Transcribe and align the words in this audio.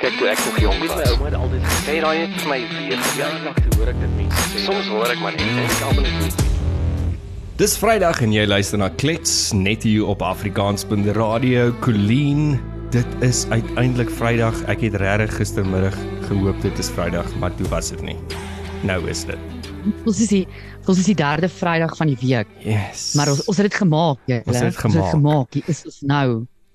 Kyk 0.00 0.14
toe 0.16 0.28
ek 0.32 0.38
nog 0.46 0.54
jonk 0.62 0.78
was, 0.80 0.92
my 0.96 1.08
ouma 1.12 1.26
het 1.26 1.34
altyd 1.36 1.64
gesê 1.68 1.94
raai 2.00 2.18
het 2.22 2.36
vir 2.40 2.46
my 2.48 2.56
weer 2.72 3.00
verjaardag 3.04 3.56
toe 3.60 3.74
hoor 3.76 3.88
ek 3.90 3.98
dit 4.00 4.12
mense 4.16 4.44
sê. 4.48 4.60
Soms 4.64 4.86
hoor 4.88 5.10
ek 5.12 5.18
maar 5.20 5.34
net 5.36 5.42
en 5.44 5.58
ek 5.60 5.82
almal 5.90 6.06
net 6.06 6.38
Dis 7.60 7.74
Vrydag 7.76 8.22
en 8.24 8.32
jy 8.32 8.46
luister 8.48 8.80
na 8.80 8.86
Klets 9.02 9.34
net 9.52 9.82
hier 9.84 10.08
op 10.08 10.22
Afrikaans.radio 10.24 11.12
Radio 11.18 11.66
Colleen. 11.84 12.56
Dit 12.94 13.04
is 13.26 13.42
uiteindelik 13.50 14.08
Vrydag. 14.16 14.62
Ek 14.72 14.86
het 14.86 14.96
regtig 15.02 15.34
gistermiddag 15.36 15.98
gehoop 16.30 16.64
dit 16.64 16.80
is 16.80 16.88
Vrydag, 16.96 17.28
maar 17.42 17.52
toe 17.58 17.68
was 17.68 17.92
dit 17.92 18.00
nie. 18.08 18.16
Nou 18.88 19.02
is 19.12 19.26
dit. 19.28 19.60
Ons 20.08 20.22
is 20.24 20.32
die 20.32 20.46
ons 20.86 20.96
is 20.96 21.10
die 21.12 21.18
derde 21.20 21.52
Vrydag 21.52 21.92
van 22.00 22.08
die 22.08 22.16
week. 22.24 22.48
Yes. 22.64 23.10
Maar 23.20 23.34
ons 23.34 23.44
ons 23.44 23.60
het 23.60 23.68
dit 23.68 23.76
gemaak, 23.84 24.24
jy. 24.32 24.40
Ons 24.46 24.62
het 24.62 24.72
dit 24.72 24.80
gemaak. 24.80 24.96
Ons 24.96 25.04
het 25.04 25.18
gemaak. 25.18 25.60
Hier 25.60 25.70
is 25.76 25.84
ons 25.92 26.00
nou. 26.08 26.30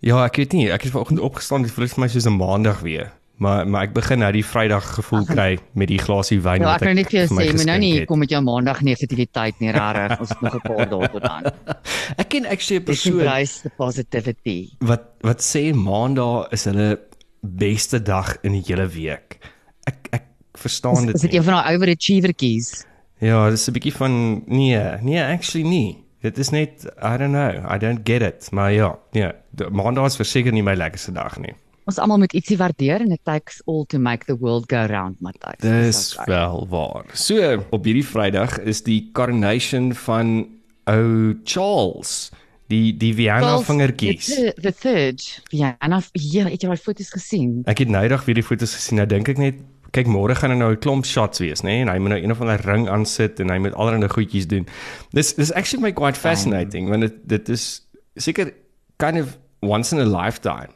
Ja, 0.06 0.22
ek 0.28 0.38
weet 0.38 0.54
nie. 0.54 0.68
Ek 0.70 0.84
het 0.86 0.94
vanoggend 0.94 1.20
opgestaan, 1.20 1.64
dit 1.66 1.74
voel 1.74 1.88
vir 1.90 2.00
my 2.04 2.08
soos 2.14 2.28
'n 2.30 2.38
maandag 2.38 2.82
weer. 2.86 3.12
Maar 3.38 3.68
maar 3.68 3.84
ek 3.84 3.94
begin 3.94 4.20
nou 4.20 4.32
die 4.32 4.46
Vrydag 4.46 4.86
gevoel 4.96 5.26
kry 5.26 5.58
met 5.74 5.90
die 5.92 5.98
glasie 6.00 6.40
wyn 6.40 6.62
ja, 6.62 6.70
wat 6.70 6.82
ek 6.82 6.88
kan 6.88 6.96
net 6.96 7.10
vir 7.10 7.18
jou 7.20 7.26
sê, 7.28 7.48
moet 7.52 7.66
nou 7.66 7.80
nie 7.80 7.94
het. 8.00 8.08
kom 8.08 8.20
met 8.20 8.30
jou 8.30 8.42
maandag 8.42 8.82
negativiteit 8.82 9.60
nie, 9.60 9.72
rarig. 9.76 10.20
Ons 10.20 10.30
het 10.30 10.42
nog 10.42 10.56
'n 10.56 10.62
paar 10.64 10.90
dae 10.90 11.10
tot 11.10 11.22
dan. 11.22 11.52
Ek 12.22 12.30
ken 12.30 12.46
actually 12.46 12.80
'n 12.80 12.86
Persoon 12.86 13.20
embrace 13.20 13.62
the 13.62 13.72
positivity. 13.76 14.70
wat 14.80 15.04
wat 15.22 15.42
sê 15.42 15.74
maandag 15.74 16.52
is 16.52 16.64
hulle 16.66 17.00
beste 17.42 18.00
dag 18.02 18.38
in 18.44 18.52
die 18.52 18.64
hele 18.68 18.88
week. 18.88 19.40
Ek 19.84 20.08
ek 20.12 20.24
verstaan 20.54 20.94
Is, 20.96 21.06
dit 21.06 21.16
is 21.16 21.22
dit 21.22 21.34
een 21.34 21.44
van 21.44 21.54
daai 21.54 21.76
overachievertjies? 21.76 22.86
Ja, 23.20 23.50
dis 23.50 23.68
'n 23.68 23.74
bietjie 23.74 23.94
van 23.94 24.44
nee, 24.48 24.80
nee, 25.02 25.24
actually 25.24 25.68
nie. 25.68 26.05
Dit 26.26 26.40
is 26.42 26.50
net 26.50 26.88
I 26.98 27.18
don't 27.22 27.36
know. 27.36 27.62
I 27.70 27.78
don't 27.78 28.02
get 28.04 28.22
it. 28.26 28.50
Maar 28.52 28.72
ja, 28.74 28.96
nee, 29.12 29.32
die- 29.52 29.70
maandag 29.70 30.06
is 30.12 30.18
verseker 30.18 30.54
nie 30.56 30.64
my 30.66 30.74
lekkerste 30.74 31.14
dag 31.14 31.38
nie. 31.40 31.54
Ons 31.86 32.00
almal 32.02 32.18
moet 32.24 32.34
ietsie 32.34 32.58
waardeer 32.58 33.04
and 33.04 33.14
it 33.14 33.22
takes 33.30 33.60
all 33.70 33.84
to 33.86 34.00
make 34.02 34.26
the 34.26 34.38
world 34.42 34.66
go 34.72 34.88
round, 34.90 35.20
Matthys. 35.22 35.62
Dis 35.62 36.00
okay. 36.18 36.26
wel 36.34 36.66
waar. 36.70 37.06
So, 37.14 37.60
op 37.70 37.86
hierdie 37.86 38.06
Vrydag 38.06 38.58
is 38.66 38.82
die 38.88 39.04
coronation 39.14 39.92
van 39.94 40.48
ou 40.90 41.36
Charles, 41.44 42.32
die 42.74 42.90
die 42.98 43.14
Vienna 43.14 43.60
vingertjies. 43.62 44.32
The, 44.34 44.56
the 44.66 44.74
third. 44.74 45.28
En 45.54 45.94
af 45.94 46.10
ja, 46.18 46.48
het 46.50 46.66
jy 46.66 46.74
al 46.74 46.82
foto's 46.82 47.14
gesien? 47.14 47.60
Ek 47.70 47.86
het 47.86 47.94
nou 47.94 48.02
eendag 48.02 48.26
weer 48.26 48.42
die 48.42 48.48
foto's 48.48 48.74
gesien. 48.80 48.98
Nou 49.04 49.08
dink 49.10 49.30
ek 49.36 49.42
net 49.42 49.62
kyk 49.96 50.10
môre 50.12 50.36
gaan 50.36 50.52
er 50.52 50.60
nou 50.60 50.72
'n 50.74 50.82
klomp 50.84 51.06
shots 51.06 51.40
wees, 51.40 51.62
nê? 51.62 51.80
Nee? 51.80 51.82
En 51.82 51.90
hy 51.94 51.98
moet 52.00 52.14
nou 52.16 52.22
een 52.22 52.32
of 52.32 52.42
ander 52.42 52.62
ring 52.62 52.90
aansit 52.90 53.40
en 53.40 53.50
hy 53.50 53.58
moet 53.58 53.74
allerlei 53.74 54.10
goedjies 54.10 54.48
doen. 54.48 54.68
Dis 55.12 55.34
dis 55.36 55.54
actually 55.54 55.82
my 55.82 55.94
quite 55.94 56.20
fascinating 56.20 56.90
want 56.90 57.02
dit 57.02 57.16
dit 57.24 57.50
is 57.50 57.88
seker 58.16 58.54
kind 58.98 59.20
of 59.20 59.38
once 59.62 59.94
in 59.96 60.00
a 60.00 60.06
lifetime. 60.06 60.74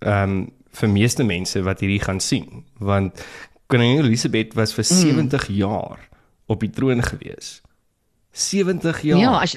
Ehm 0.00 0.30
um, 0.30 0.50
vir 0.72 0.88
meeste 0.88 1.24
mense 1.24 1.60
wat 1.62 1.80
hierdie 1.80 2.00
gaan 2.00 2.20
sien, 2.20 2.64
want 2.80 3.20
koningin 3.68 4.04
Elizabeth 4.04 4.54
was 4.54 4.72
vir 4.72 4.84
70 4.84 5.48
mm. 5.48 5.54
jaar 5.54 6.08
op 6.46 6.60
die 6.60 6.70
troon 6.70 7.02
gewees. 7.02 7.60
70 8.32 9.02
jaar. 9.02 9.18
Ja, 9.18 9.40
as 9.40 9.56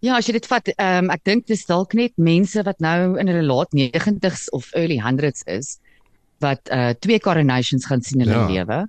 Ja, 0.00 0.14
as 0.16 0.28
jy 0.28 0.36
dit 0.36 0.46
vat, 0.46 0.68
ehm 0.78 1.04
um, 1.04 1.10
ek 1.10 1.24
dink 1.26 1.46
dis 1.50 1.66
dalk 1.66 1.92
net 1.98 2.12
mense 2.16 2.62
wat 2.62 2.78
nou 2.78 3.18
in 3.18 3.26
hulle 3.26 3.42
laat 3.42 3.72
90s 3.74 4.46
of 4.54 4.70
early 4.78 5.00
100s 5.02 5.42
is 5.50 5.78
wat 6.40 6.60
uh 6.72 6.90
twee 7.00 7.18
coronations 7.20 7.86
gaan 7.86 8.02
sien 8.02 8.20
in 8.20 8.28
hulle 8.28 8.52
Ja. 8.52 8.64
lewe. 8.64 8.88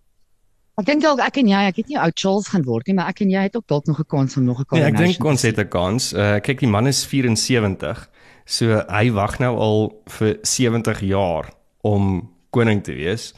Ek 0.79 0.85
dink 0.85 1.01
dalk 1.01 1.19
ek 1.19 1.37
en 1.37 1.47
jy, 1.47 1.61
ek 1.67 1.75
het 1.75 1.87
nie 1.89 1.97
ou 1.99 2.09
Charles 2.15 2.47
gaan 2.47 2.63
word 2.63 2.87
nie, 2.87 2.95
maar 2.95 3.09
ek 3.09 3.21
en 3.21 3.29
jy 3.29 3.41
het 3.41 3.55
ook 3.55 3.67
dalk 3.67 3.85
nog 3.87 3.99
'n 3.99 4.05
kans 4.07 4.37
om 4.37 4.43
nog 4.45 4.59
'n 4.59 4.65
Nee, 4.71 4.81
coronation. 4.81 5.07
ek 5.09 5.11
dink 5.17 5.25
ons 5.25 5.41
het 5.41 5.57
'n 5.59 5.67
kans. 5.67 6.13
Uh 6.13 6.39
kyk, 6.39 6.59
die 6.59 6.67
man 6.69 6.87
is 6.87 7.05
74. 7.05 8.09
So 8.45 8.83
hy 8.89 9.11
wag 9.11 9.39
nou 9.39 9.57
al 9.57 10.01
vir 10.07 10.37
70 10.41 11.01
jaar 11.01 11.51
om 11.83 12.29
koning 12.51 12.83
te 12.83 12.93
wees. 12.93 13.33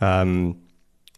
Ehm 0.00 0.20
um, 0.28 0.56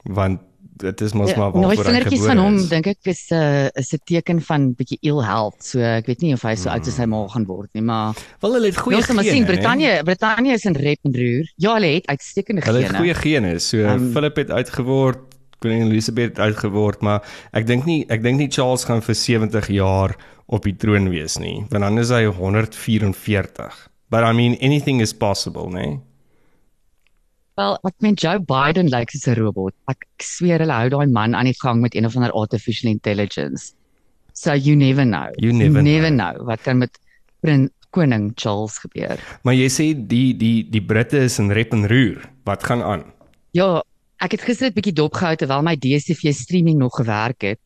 want 0.05 0.41
dit 0.83 1.01
is 1.07 1.13
mos 1.15 1.33
maar 1.39 1.53
Ja, 1.55 1.61
Nooit 1.61 1.77
waarvoor 1.79 1.85
hy 1.85 1.91
vingertjies 1.93 2.21
gebore 2.21 2.35
van 2.35 2.45
hom 2.45 2.69
dink 2.69 2.87
ek 2.93 2.99
is 3.13 3.23
'n 3.31 3.35
uh, 3.35 3.69
is 3.81 3.93
'n 3.95 4.01
teken 4.05 4.41
van 4.43 4.75
bietjie 4.75 4.99
ill 5.03 5.23
health. 5.23 5.63
So 5.65 5.79
ek 5.81 6.07
weet 6.07 6.21
nie 6.23 6.33
of 6.35 6.43
hy 6.43 6.55
so 6.55 6.69
oud 6.71 6.87
as 6.87 6.97
hy 6.97 7.03
Hmm. 7.05 7.11
maar 7.11 7.29
gaan 7.29 7.45
word 7.47 7.71
nie, 7.75 7.83
maar 7.83 8.15
Wel 8.41 8.53
hulle 8.53 8.67
het 8.67 8.77
goeie 8.77 8.97
ons 8.99 9.07
gaan 9.07 9.17
maar 9.17 9.25
sien 9.25 9.35
gene. 9.35 9.47
Brittanje, 9.47 10.03
Brittanje 10.05 10.53
is 10.53 10.65
in 10.65 10.73
rep 10.77 10.99
en 11.05 11.15
roer. 11.15 11.47
Ja, 11.57 11.75
hulle 11.75 11.87
het 11.95 12.07
uitstekende 12.07 12.63
Hulle 12.65 12.79
het 12.83 12.87
gene. 12.93 12.99
goeie 12.99 13.15
gene. 13.15 13.59
So 13.59 13.77
Um, 13.79 14.13
Philip 14.13 14.37
het 14.37 14.51
uitgeword, 14.51 15.19
koningin 15.61 15.91
Elizabeth 15.91 16.37
het 16.37 16.39
uitgeword, 16.39 17.01
maar 17.01 17.23
ek 17.53 17.67
dink 17.67 17.85
nie 17.87 18.05
ek 18.09 18.23
dink 18.23 18.39
nie 18.39 18.49
Charles 18.51 18.85
gaan 18.85 19.01
vir 19.03 19.15
70 19.15 19.69
jaar 19.69 20.17
op 20.47 20.63
die 20.65 20.77
troon 20.77 21.09
wees 21.09 21.39
nie, 21.39 21.65
want 21.71 21.83
dan 21.83 21.99
is 21.99 22.09
hy 22.11 22.25
144. 22.27 23.89
But 24.11 24.25
I 24.25 24.33
mean 24.33 24.57
anything 24.61 25.01
is 25.01 25.13
possible, 25.15 25.69
né? 25.71 26.01
Wel, 27.61 27.77
ek 27.85 27.95
meen 28.01 28.17
Joe 28.17 28.41
Biden 28.41 28.89
lyk 28.89 29.11
soos 29.13 29.29
'n 29.29 29.37
robot. 29.37 29.75
Ek, 29.93 30.07
ek 30.17 30.25
sweer 30.25 30.63
hulle 30.65 30.73
hou 30.73 30.89
daai 30.89 31.07
man 31.07 31.35
aan 31.35 31.51
die 31.51 31.59
gang 31.61 31.83
met 31.83 31.95
een 31.95 32.07
of 32.09 32.17
ander 32.17 32.33
artificial 32.33 32.91
intelligence. 32.91 33.75
So 34.33 34.55
you 34.55 34.75
never 34.77 35.05
know. 35.05 35.29
You 35.37 35.53
never 35.53 35.83
never 35.83 36.11
know. 36.11 36.47
wat 36.49 36.63
kan 36.63 36.79
met 36.79 36.99
prin, 37.41 37.69
koning 37.93 38.33
Charles 38.37 38.79
gebeur. 38.81 39.21
Maar 39.45 39.55
jy 39.55 39.69
sê 39.69 39.87
die 39.93 40.33
die 40.33 40.65
die 40.65 40.81
Britte 40.81 41.21
is 41.29 41.39
in 41.39 41.53
rep 41.53 41.73
en 41.77 41.85
roer. 41.89 42.25
Wat 42.49 42.65
gaan 42.65 42.83
aan? 42.83 43.05
Ja, 43.53 43.83
ek 44.25 44.39
het 44.39 44.49
gister 44.49 44.71
'n 44.71 44.73
bietjie 44.73 44.97
dopgehou 44.97 45.37
terwyl 45.37 45.63
my 45.63 45.77
DStv 45.77 46.33
streaming 46.33 46.79
nog 46.79 46.97
gewerk 46.97 47.43
het. 47.43 47.61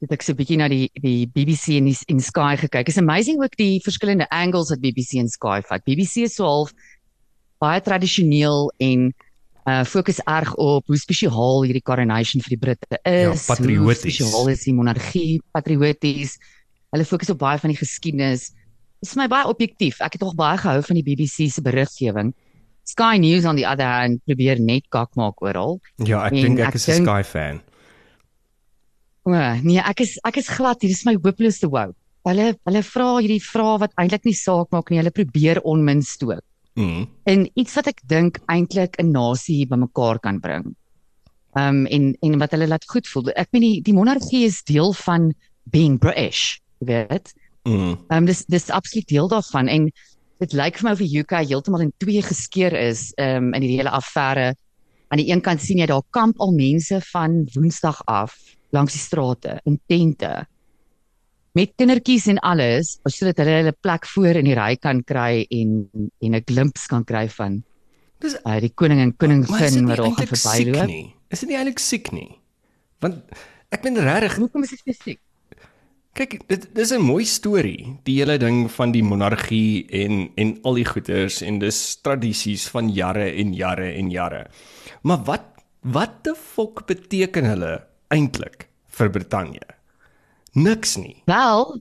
Het 0.00 0.12
ek 0.12 0.22
so 0.22 0.32
'n 0.32 0.36
bietjie 0.36 0.58
na 0.58 0.68
die 0.68 0.90
die 0.94 1.30
BBC 1.30 1.78
en 1.78 1.84
die 1.84 1.96
en 2.08 2.20
Sky 2.20 2.56
gekyk. 2.56 2.88
It's 2.88 2.98
amazing 2.98 3.38
ook 3.42 3.56
die 3.56 3.80
verskillende 3.84 4.26
angles 4.30 4.70
wat 4.70 4.80
BBC 4.80 5.22
en 5.22 5.28
Sky 5.28 5.60
vat. 5.62 5.84
BBC 5.84 6.26
is 6.26 6.34
so 6.34 6.44
half 6.44 6.72
baie 7.60 7.80
tradisioneel 7.84 8.70
en 8.80 9.10
uh 9.68 9.84
fokus 9.84 10.18
erg 10.24 10.54
op 10.56 10.86
hoe 10.88 10.96
spesiaal 10.98 11.62
hierdie 11.66 11.84
coronation 11.84 12.40
vir 12.42 12.54
die 12.56 12.60
Britte 12.62 12.98
Ja, 13.04 13.32
is. 13.34 13.44
patrioties. 13.46 13.84
Hoe 13.84 13.94
spesiaal 13.94 14.48
is 14.48 14.64
die 14.64 14.74
monargie, 14.74 15.40
patrioties. 15.52 16.38
Hulle 16.90 17.04
fokus 17.06 17.30
op 17.30 17.38
baie 17.38 17.58
van 17.60 17.70
die 17.70 17.78
geskiedenis. 17.78 18.48
Dit 19.00 19.08
is 19.12 19.16
my 19.16 19.28
baie 19.28 19.46
objektief. 19.48 20.00
Ek 20.00 20.16
het 20.16 20.24
nog 20.24 20.34
baie 20.34 20.58
gehou 20.58 20.80
van 20.82 20.96
die 20.98 21.04
BBC 21.04 21.50
se 21.52 21.62
beriggewing. 21.62 22.32
Sky 22.88 23.18
News 23.20 23.44
on 23.46 23.56
the 23.60 23.66
other 23.68 23.86
hand 23.86 24.20
probeer 24.26 24.58
net 24.58 24.88
kak 24.90 25.12
maak 25.14 25.40
oral. 25.44 25.78
Ja, 26.02 26.24
ek 26.26 26.32
dink 26.40 26.58
ek 26.58 26.72
ek 26.72 26.74
is 26.80 26.88
'n 26.88 27.04
Sky 27.04 27.22
fan. 27.22 27.60
O, 29.28 29.32
nee, 29.62 29.78
ek 29.78 30.00
is 30.00 30.18
ek 30.24 30.38
is 30.40 30.48
glad, 30.48 30.80
hier 30.80 30.90
is 30.90 31.04
my 31.04 31.14
hopeloos 31.14 31.60
te 31.60 31.68
wou. 31.68 31.92
Hulle 32.26 32.54
hulle 32.66 32.82
vra 32.82 33.08
hierdie 33.20 33.40
vrae 33.44 33.78
wat 33.84 33.92
eintlik 34.00 34.24
nie 34.24 34.34
saak 34.34 34.72
maak 34.72 34.90
nie. 34.90 34.98
Hulle 35.00 35.12
probeer 35.12 35.60
onmin 35.62 36.02
stook. 36.02 36.42
Mm. 36.80 37.08
En 37.28 37.50
iets 37.60 37.74
wat 37.76 37.90
ek 37.90 38.00
dink 38.08 38.38
eintlik 38.48 38.96
'n 39.00 39.12
nasie 39.12 39.66
bymekaar 39.68 40.18
kan 40.18 40.40
bring. 40.40 40.74
Um 41.52 41.86
en 41.86 42.16
en 42.20 42.38
wat 42.38 42.54
hulle 42.54 42.68
laat 42.68 42.86
goed 42.88 43.08
voel. 43.08 43.30
Ek 43.36 43.52
meen 43.52 43.62
die, 43.62 43.82
die 43.82 43.94
monargie 43.94 44.44
is 44.46 44.62
deel 44.64 44.92
van 44.92 45.34
being 45.64 45.98
British, 45.98 46.60
weet. 46.78 47.34
Mm. 47.68 47.98
Um 48.08 48.24
dis 48.24 48.44
dis 48.46 48.70
absoluut 48.70 49.08
deel 49.08 49.28
daarvan 49.28 49.68
en 49.68 49.90
dit 50.40 50.52
lyk 50.52 50.78
vir 50.78 50.88
my 50.88 50.92
of 50.92 51.02
die 51.04 51.18
UK 51.20 51.34
heeltemal 51.44 51.84
in 51.84 51.92
twee 51.98 52.22
geskeur 52.22 52.72
is 52.72 53.12
um 53.18 53.52
in 53.52 53.62
hierdie 53.62 53.80
hele 53.82 53.92
affære. 53.92 54.54
Aan 55.10 55.18
die 55.18 55.28
een 55.32 55.42
kant 55.42 55.60
sien 55.60 55.78
jy 55.78 55.86
daar 55.90 56.06
kamp 56.10 56.40
al 56.40 56.52
mense 56.52 57.00
van 57.12 57.44
Woensdag 57.54 58.00
af 58.06 58.38
langs 58.70 58.92
die 58.92 59.02
strate 59.02 59.60
in 59.66 59.80
tente 59.86 60.46
met 61.58 61.72
kindertjies 61.76 62.28
en 62.30 62.38
alles 62.38 62.98
sodat 63.04 63.42
hulle 63.42 63.56
hulle 63.60 63.72
plek 63.72 64.06
voor 64.06 64.38
in 64.40 64.48
die 64.50 64.58
ry 64.58 64.76
kan 64.76 65.02
kry 65.04 65.46
en 65.50 65.88
en 66.20 66.34
'n 66.34 66.44
glimps 66.46 66.86
kan 66.86 67.04
kry 67.04 67.28
van 67.28 67.62
Dis 68.20 68.36
uh, 68.44 68.60
die 68.60 68.72
koning 68.74 69.00
en 69.00 69.16
koningin 69.16 69.86
wat 69.88 69.96
daar 69.96 70.12
gaan 70.12 70.36
siek 70.36 70.36
verbyloop. 70.36 70.90
Is 71.32 71.40
dit 71.40 71.48
nie 71.48 71.56
eintlik 71.56 71.78
siek 71.80 72.12
nie? 72.12 72.36
Want 73.00 73.16
ek 73.72 73.80
ben 73.82 73.96
regtig 73.96 74.36
Hoekom 74.36 74.62
is 74.62 74.70
dit 74.70 74.78
spesifiek? 74.78 75.20
kyk 76.18 76.42
dit 76.50 76.66
dis 76.74 76.90
'n 76.92 77.00
mooi 77.00 77.24
storie, 77.24 77.98
die 78.04 78.18
hele 78.18 78.36
ding 78.38 78.68
van 78.70 78.92
die 78.92 79.02
monargie 79.02 79.86
en 79.88 80.30
en 80.36 80.58
al 80.64 80.74
die 80.74 80.84
goeters 80.84 81.40
en 81.42 81.58
dis 81.58 81.78
tradisies 82.02 82.68
van 82.68 82.90
jare 82.90 83.30
en 83.30 83.54
jare 83.54 83.92
en 83.94 84.10
jare. 84.10 84.46
Maar 85.02 85.24
wat 85.24 85.46
wat 85.82 86.24
die 86.24 86.34
fok 86.34 86.86
beteken 86.86 87.44
hulle 87.44 87.86
eintlik 88.10 88.68
vir 88.88 89.10
Brittanje? 89.10 89.79
Niks 90.52 90.96
nie. 90.96 91.22
Wel, 91.30 91.80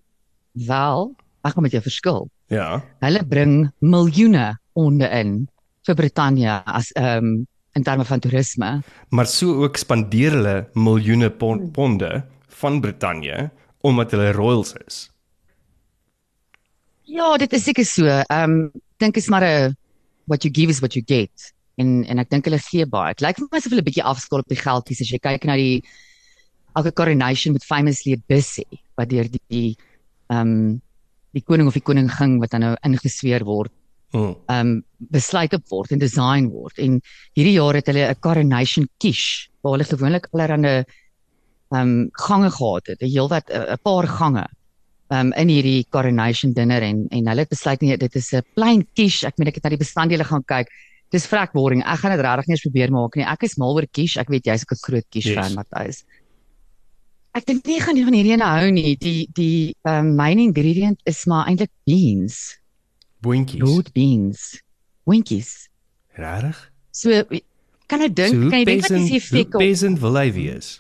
wel, 0.54 1.16
ek 1.42 1.54
gaan 1.54 1.66
met 1.66 1.72
jou 1.72 1.82
verskil. 1.82 2.28
Ja. 2.54 2.82
Hulle 3.02 3.22
bring 3.26 3.70
miljoene 3.80 4.58
ponde 4.74 5.08
in 5.14 5.48
vir 5.88 5.98
Brittanje 5.98 6.60
as 6.66 6.92
ehm 6.98 7.26
um, 7.26 7.48
in 7.78 7.84
terme 7.86 8.04
van 8.06 8.20
toerisme. 8.20 8.82
Maar 9.10 9.28
so 9.30 9.64
ook 9.64 9.78
spandeer 9.78 10.34
hulle 10.34 10.56
miljoene 10.74 11.30
pon 11.30 11.70
ponde 11.72 12.24
van 12.62 12.82
Brittanje 12.82 13.50
omdat 13.82 14.12
hulle 14.12 14.32
royals 14.32 14.74
is. 14.88 15.10
Ja, 17.04 17.38
dit 17.38 17.54
is 17.54 17.64
seker 17.64 17.86
so. 17.86 18.06
Ehm 18.06 18.52
um, 18.52 18.72
dink 18.98 19.16
is 19.18 19.30
maar 19.30 19.44
'n 19.44 19.78
what 20.26 20.44
you 20.44 20.54
give 20.54 20.70
is 20.70 20.80
what 20.80 20.94
you 20.94 21.06
get. 21.06 21.54
En 21.78 22.06
en 22.06 22.20
ek 22.20 22.30
dink 22.30 22.46
hulle 22.46 22.60
gee 22.60 22.86
baie. 22.86 23.14
Dit 23.14 23.26
lyk 23.26 23.38
vir 23.38 23.48
my 23.52 23.58
asof 23.58 23.72
hulle 23.72 23.82
'n 23.82 23.90
bietjie 23.90 24.04
afskol 24.04 24.40
op 24.40 24.50
die 24.50 24.62
geldjies 24.62 25.02
as 25.02 25.12
jy 25.12 25.20
kyk 25.20 25.46
na 25.46 25.56
die 25.56 25.84
elke 26.76 26.94
coronation 26.94 27.54
met 27.54 27.64
famously 27.66 28.14
'n 28.14 28.24
busy 28.28 28.66
wat 28.96 29.10
deur 29.10 29.28
die 29.50 29.76
ehm 30.30 30.40
um, 30.48 30.82
die 31.34 31.44
koning 31.44 31.68
of 31.68 31.74
die 31.74 31.82
koningin 31.86 32.40
wat 32.40 32.50
dan 32.52 32.62
nou 32.62 32.76
ingesweer 32.84 33.44
word 33.46 33.72
Mm. 34.12 34.36
um 34.50 34.84
besluit 34.98 35.54
op 35.54 35.62
word 35.70 35.92
en 35.92 36.00
design 36.00 36.48
word. 36.50 36.78
En 36.80 37.00
hierdie 37.38 37.54
jaar 37.54 37.76
het 37.76 37.86
hulle 37.86 38.10
'n 38.10 38.20
coronation 38.20 38.88
quiche 38.98 39.50
waar 39.62 39.74
hulle 39.74 39.84
gewoonlik 39.86 40.28
allerlei 40.34 40.84
um 41.70 42.10
gange 42.14 42.50
gehad 42.50 42.88
het, 42.88 43.02
'n 43.02 43.06
heelwat 43.06 43.50
'n 43.50 43.74
'n 43.74 43.78
paar 43.84 44.08
gange 44.08 44.48
um 45.12 45.32
in 45.34 45.48
hierdie 45.48 45.86
coronation 45.90 46.54
dinner 46.54 46.82
en 46.82 47.06
en 47.12 47.28
hulle 47.28 47.40
het 47.42 47.50
besluit 47.50 47.82
nee, 47.82 47.98
dit 47.98 48.16
is 48.16 48.34
'n 48.34 48.42
plain 48.56 48.88
quiche. 48.96 49.28
Ek 49.28 49.38
meen 49.38 49.48
ek 49.48 49.56
het 49.56 49.64
na 49.64 49.70
die 49.70 49.78
bestanddele 49.86 50.24
gaan 50.24 50.44
kyk. 50.44 50.68
Dis 51.12 51.28
vrek 51.28 51.52
boring. 51.54 51.82
Ek 51.86 52.00
gaan 52.00 52.12
dit 52.18 52.26
regtig 52.26 52.48
nie 52.48 52.54
eens 52.56 52.62
probeer 52.62 52.92
maak 52.92 53.16
nie. 53.16 53.26
Ek 53.26 53.44
is 53.44 53.58
mal 53.58 53.74
oor 53.76 53.86
quiche. 53.92 54.20
Ek 54.20 54.30
weet 54.30 54.46
jy's 54.46 54.62
ook 54.64 54.72
'n 54.74 54.84
groot 54.92 55.06
quiche 55.12 55.30
Yes. 55.30 55.36
fan, 55.36 55.54
Matthys. 55.56 56.04
Ek 57.38 57.46
dink 57.46 57.66
nie 57.70 57.78
ek 57.78 57.86
gaan 57.88 57.96
nie 57.96 58.06
van 58.08 58.16
hierdie 58.18 58.34
ene 58.34 58.48
hou 58.50 58.72
nie. 58.74 58.96
Die 58.98 59.28
die 59.38 59.76
um 59.88 60.16
main 60.18 60.40
ingredient 60.42 61.00
is 61.10 61.26
maar 61.30 61.48
eintlik 61.48 61.72
beans, 61.86 62.58
Boontjies. 63.22 63.62
root 63.62 63.92
beans. 63.94 64.62
Winkies. 65.10 65.70
Regtig? 66.18 66.58
So 66.92 67.24
kan 67.90 68.02
ek 68.06 68.16
dink, 68.18 68.36
hoe 68.36 68.50
kan 68.52 68.60
jy 68.62 68.66
dink 68.70 68.86
wat 68.86 68.98
is 68.98 69.10
die 69.10 69.18
effek 69.20 69.56
op 69.58 69.64
peasant 69.64 70.00
wil 70.04 70.18
hy 70.20 70.30
wees? 70.36 70.80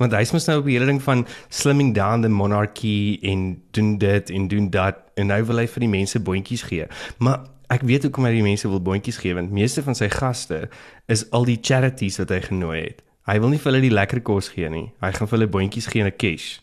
Want 0.00 0.16
hy's 0.16 0.32
mos 0.34 0.48
nou 0.48 0.58
op 0.62 0.66
die 0.66 0.74
hele 0.74 0.88
ding 0.88 0.98
van 1.04 1.22
slimming 1.52 1.92
down 1.94 2.24
the 2.24 2.28
monarchy 2.32 3.18
en 3.22 3.62
doen 3.76 3.94
dit 4.02 4.32
en 4.34 4.48
doen 4.50 4.68
dat 4.72 4.98
en 5.20 5.28
nou 5.30 5.40
wil 5.48 5.62
hy 5.62 5.68
vir 5.70 5.84
die 5.86 5.92
mense 5.92 6.20
boontjies 6.20 6.64
gee. 6.66 6.88
Maar 7.22 7.44
ek 7.72 7.84
weet 7.88 8.08
hoekom 8.08 8.26
hy 8.28 8.34
die 8.34 8.44
mense 8.44 8.68
wil 8.68 8.82
boontjies 8.84 9.20
gee 9.22 9.36
want 9.38 9.52
meeste 9.54 9.84
van 9.84 9.96
sy 9.96 10.08
gaste 10.12 10.66
is 11.12 11.24
al 11.32 11.46
die 11.48 11.60
charities 11.62 12.18
wat 12.20 12.34
hy 12.34 12.40
genooi 12.48 12.80
het. 12.80 13.00
Hy 13.26 13.38
wil 13.38 13.50
nie 13.50 13.58
vir 13.58 13.72
hulle 13.72 13.80
die 13.82 13.90
lekker 13.94 14.20
kos 14.20 14.48
gee 14.48 14.68
nie. 14.68 14.90
Hy 15.00 15.10
gaan 15.12 15.28
vir 15.28 15.38
hulle 15.38 15.48
boontjies 15.50 15.86
gee 15.86 16.00
in 16.00 16.06
'n 16.06 16.16
cash. 16.18 16.60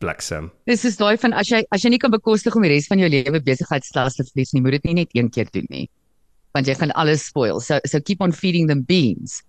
Bliksem. 0.00 0.50
Dis 0.66 0.84
is 0.84 0.96
daai 0.96 1.16
van 1.16 1.32
as 1.32 1.48
jy 1.48 1.62
as 1.72 1.82
jy 1.84 1.90
nie 1.90 1.98
kan 1.98 2.10
bekostig 2.10 2.54
om 2.56 2.62
die 2.62 2.68
res 2.70 2.86
van 2.86 2.98
jou 2.98 3.08
lewe 3.08 3.40
besigheidsklas 3.40 4.16
te 4.16 4.24
verlies 4.24 4.52
nie, 4.52 4.60
moet 4.60 4.72
dit 4.72 4.84
nie 4.84 4.94
net 4.94 5.08
een 5.14 5.30
keer 5.30 5.46
doen 5.52 5.66
nie. 5.70 5.88
Want 6.52 6.66
jy 6.66 6.74
gaan 6.74 6.90
alles 6.92 7.24
spoil. 7.26 7.60
So 7.60 7.78
so 7.84 8.00
keep 8.00 8.20
on 8.20 8.32
feeding 8.32 8.68
them 8.68 8.82
beans. 8.82 9.42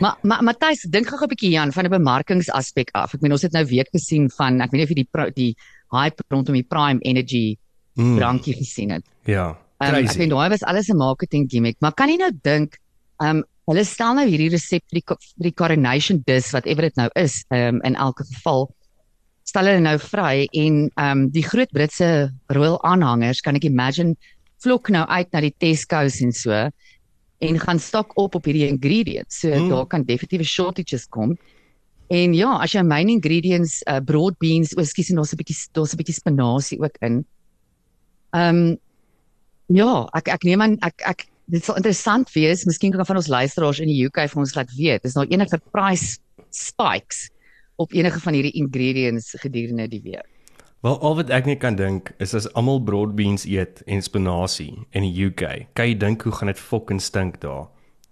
Maar 0.00 0.16
maar 0.22 0.42
Matthys, 0.42 0.82
dink 0.90 1.06
gou 1.08 1.16
'n 1.22 1.28
bietjie 1.28 1.50
Jan 1.50 1.72
van 1.72 1.84
'n 1.86 1.90
bemarkingsaspek 1.90 2.90
af. 2.94 3.14
Ek 3.14 3.22
meen 3.22 3.32
ons 3.32 3.42
het 3.42 3.52
nou 3.52 3.64
week 3.64 3.88
gesien 3.92 4.28
van 4.30 4.60
ek 4.60 4.70
weet 4.72 4.78
nie 4.78 4.82
of 4.84 4.88
jy 4.90 4.94
die 4.94 5.08
pro- 5.12 5.30
die 5.30 5.56
hype 5.92 6.22
rondom 6.30 6.54
die 6.54 6.62
Prime 6.64 7.00
Energy 7.02 7.56
Mm, 7.96 8.18
drankie 8.18 8.52
gesien 8.54 8.90
het. 8.90 9.04
ja. 9.24 9.56
Um, 9.80 9.94
ek 9.94 10.04
Crazy. 10.04 10.18
weet 10.18 10.30
daai 10.30 10.48
was 10.50 10.62
alles 10.62 10.88
'n 10.90 10.96
marketing 10.96 11.48
gimmick, 11.50 11.76
maar 11.80 11.92
kan 11.92 12.08
jy 12.10 12.16
nou 12.16 12.30
dink, 12.42 12.76
um 13.20 13.42
hulle 13.66 13.84
stel 13.84 14.14
nou 14.14 14.26
hierdie 14.28 14.50
resep 14.52 14.82
vir 14.90 15.00
die, 15.00 15.04
vir 15.06 15.48
die 15.50 15.54
coronation 15.54 16.22
dis 16.26 16.52
whatever 16.52 16.82
dit 16.82 16.96
nou 16.96 17.08
is, 17.16 17.44
um 17.50 17.80
in 17.84 17.96
elke 17.96 18.24
geval 18.24 18.68
stel 19.46 19.66
hulle 19.70 19.80
nou 19.80 19.98
vry 19.98 20.46
en 20.52 20.90
um 20.96 21.28
die 21.30 21.42
groot 21.46 21.70
Britse 21.72 22.30
royal 22.54 22.78
aanhangers 22.82 23.40
kan 23.42 23.56
ek 23.56 23.64
imagine 23.64 24.14
vlok 24.64 24.90
nou 24.90 25.04
uit 25.06 25.28
na 25.32 25.40
die 25.40 25.54
Tesco's 25.58 26.20
en 26.22 26.32
so 26.32 26.70
en 27.40 27.58
gaan 27.60 27.78
stok 27.78 28.14
op 28.16 28.34
op 28.34 28.44
hierdie 28.48 28.68
ingredients. 28.68 29.40
So 29.40 29.48
Mm. 29.48 29.68
daar 29.68 29.86
kan 29.86 30.04
definitiewe 30.04 30.44
shortages 30.44 31.06
kom. 31.08 31.36
En 32.08 32.34
ja, 32.34 32.56
as 32.62 32.72
jy 32.72 32.82
main 32.82 33.08
ingredients 33.08 33.82
uh, 33.86 33.98
broad 34.00 34.38
beans, 34.38 34.72
o, 34.76 34.82
skus 34.82 35.10
en 35.10 35.16
daar's 35.16 35.32
'n 35.34 35.36
bietjie 35.36 35.56
daar's 35.72 35.92
'n 35.92 35.96
bietjie 35.98 36.14
spinasie 36.14 36.78
ook 36.80 36.96
in. 37.00 37.24
Ehm 38.32 38.56
um, 38.56 38.78
ja, 39.66 40.08
ek 40.14 40.28
ek 40.28 40.44
neem 40.44 40.62
aan 40.62 40.78
ek 40.80 41.02
ek 41.04 41.26
dit 41.46 41.64
sal 41.64 41.78
interessant 41.78 42.30
wees. 42.34 42.64
Miskien 42.66 42.94
kan 42.94 43.06
van 43.06 43.20
ons 43.20 43.30
luisteraars 43.30 43.80
in 43.84 43.90
die 43.90 43.98
UK 44.06 44.24
vir 44.32 44.42
ons 44.42 44.54
laat 44.56 44.72
weet. 44.76 45.04
Is 45.06 45.16
daar 45.16 45.28
enige 45.30 45.60
price 45.72 46.18
spikes 46.50 47.28
op 47.76 47.92
enige 47.92 48.20
van 48.20 48.36
hierdie 48.38 48.56
ingredients 48.58 49.34
gedurende 49.42 49.88
die 49.88 50.02
week? 50.02 50.26
Wel 50.84 50.98
al 51.00 51.16
wat 51.18 51.30
ek 51.34 51.48
net 51.48 51.58
kan 51.62 51.76
dink 51.78 52.12
is 52.22 52.34
as 52.36 52.46
almal 52.54 52.82
broad 52.84 53.16
beans 53.16 53.46
eet 53.48 53.80
en 53.90 54.02
spinasie 54.04 54.74
in 54.94 55.06
die 55.06 55.14
UK, 55.26 55.72
kan 55.74 55.88
jy 55.88 55.96
dink 55.98 56.22
hoe 56.26 56.34
gaan 56.36 56.52
dit 56.52 56.60
fucking 56.60 57.00
stink 57.02 57.40
daar. 57.42 57.66